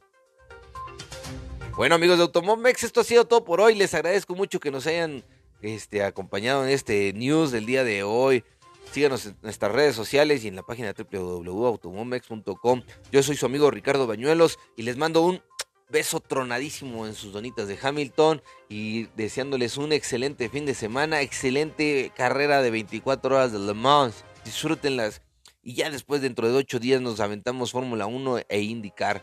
Bueno 1.77 1.95
amigos 1.95 2.19
de 2.19 2.25
Automomex, 2.25 2.83
esto 2.83 3.01
ha 3.01 3.05
sido 3.05 3.27
todo 3.27 3.45
por 3.45 3.61
hoy. 3.61 3.75
Les 3.75 3.95
agradezco 3.95 4.35
mucho 4.35 4.59
que 4.59 4.71
nos 4.71 4.87
hayan 4.87 5.25
este, 5.63 6.03
acompañado 6.03 6.65
en 6.65 6.71
este 6.71 7.13
news 7.13 7.53
del 7.53 7.67
día 7.67 7.85
de 7.85 8.03
hoy. 8.03 8.45
Síganos 8.93 9.27
en 9.27 9.37
nuestras 9.43 9.73
redes 9.73 9.95
sociales 9.95 10.45
y 10.45 10.49
en 10.49 10.57
la 10.57 10.63
página 10.63 10.95
www.automomex.com. 10.95 12.83
Yo 13.13 13.23
soy 13.23 13.37
su 13.37 13.47
amigo 13.47 13.71
Ricardo 13.71 14.07
Bañuelos 14.07 14.59
y 14.77 14.83
les 14.83 14.97
mando 14.97 15.23
un 15.23 15.43
beso 15.91 16.21
tronadísimo 16.21 17.07
en 17.07 17.15
sus 17.15 17.33
donitas 17.33 17.69
de 17.69 17.79
Hamilton 17.81 18.43
y 18.69 19.05
deseándoles 19.17 19.77
un 19.77 19.93
excelente 19.93 20.49
fin 20.49 20.67
de 20.67 20.75
semana, 20.75 21.23
excelente 21.23 22.13
carrera 22.17 22.63
de 22.63 22.71
24 22.71 23.37
horas 23.37 23.53
de 23.53 23.59
Le 23.59 23.75
Mans. 23.75 24.25
Disfrútenlas 24.45 25.23
y 25.63 25.75
ya 25.75 25.91
después 25.91 26.23
dentro 26.23 26.49
de 26.49 26.57
8 26.57 26.79
días 26.79 27.01
nos 27.01 27.21
aventamos 27.21 27.73
Fórmula 27.73 28.07
1 28.07 28.39
e 28.49 28.61
indicar. 28.61 29.23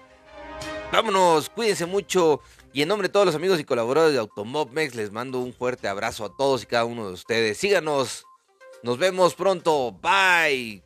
Vámonos, 0.91 1.49
cuídense 1.49 1.85
mucho 1.85 2.41
y 2.71 2.81
en 2.81 2.87
nombre 2.87 3.07
de 3.07 3.11
todos 3.11 3.25
los 3.25 3.35
amigos 3.35 3.59
y 3.59 3.63
colaboradores 3.63 4.13
de 4.13 4.19
Automobmex 4.19 4.95
les 4.95 5.11
mando 5.11 5.39
un 5.39 5.53
fuerte 5.53 5.87
abrazo 5.87 6.25
a 6.25 6.35
todos 6.35 6.63
y 6.63 6.67
cada 6.67 6.85
uno 6.85 7.07
de 7.07 7.13
ustedes. 7.13 7.57
Síganos 7.57 8.25
nos 8.85 8.99
vemos 8.99 9.33
pronto. 9.33 9.91
Bye. 9.99 10.83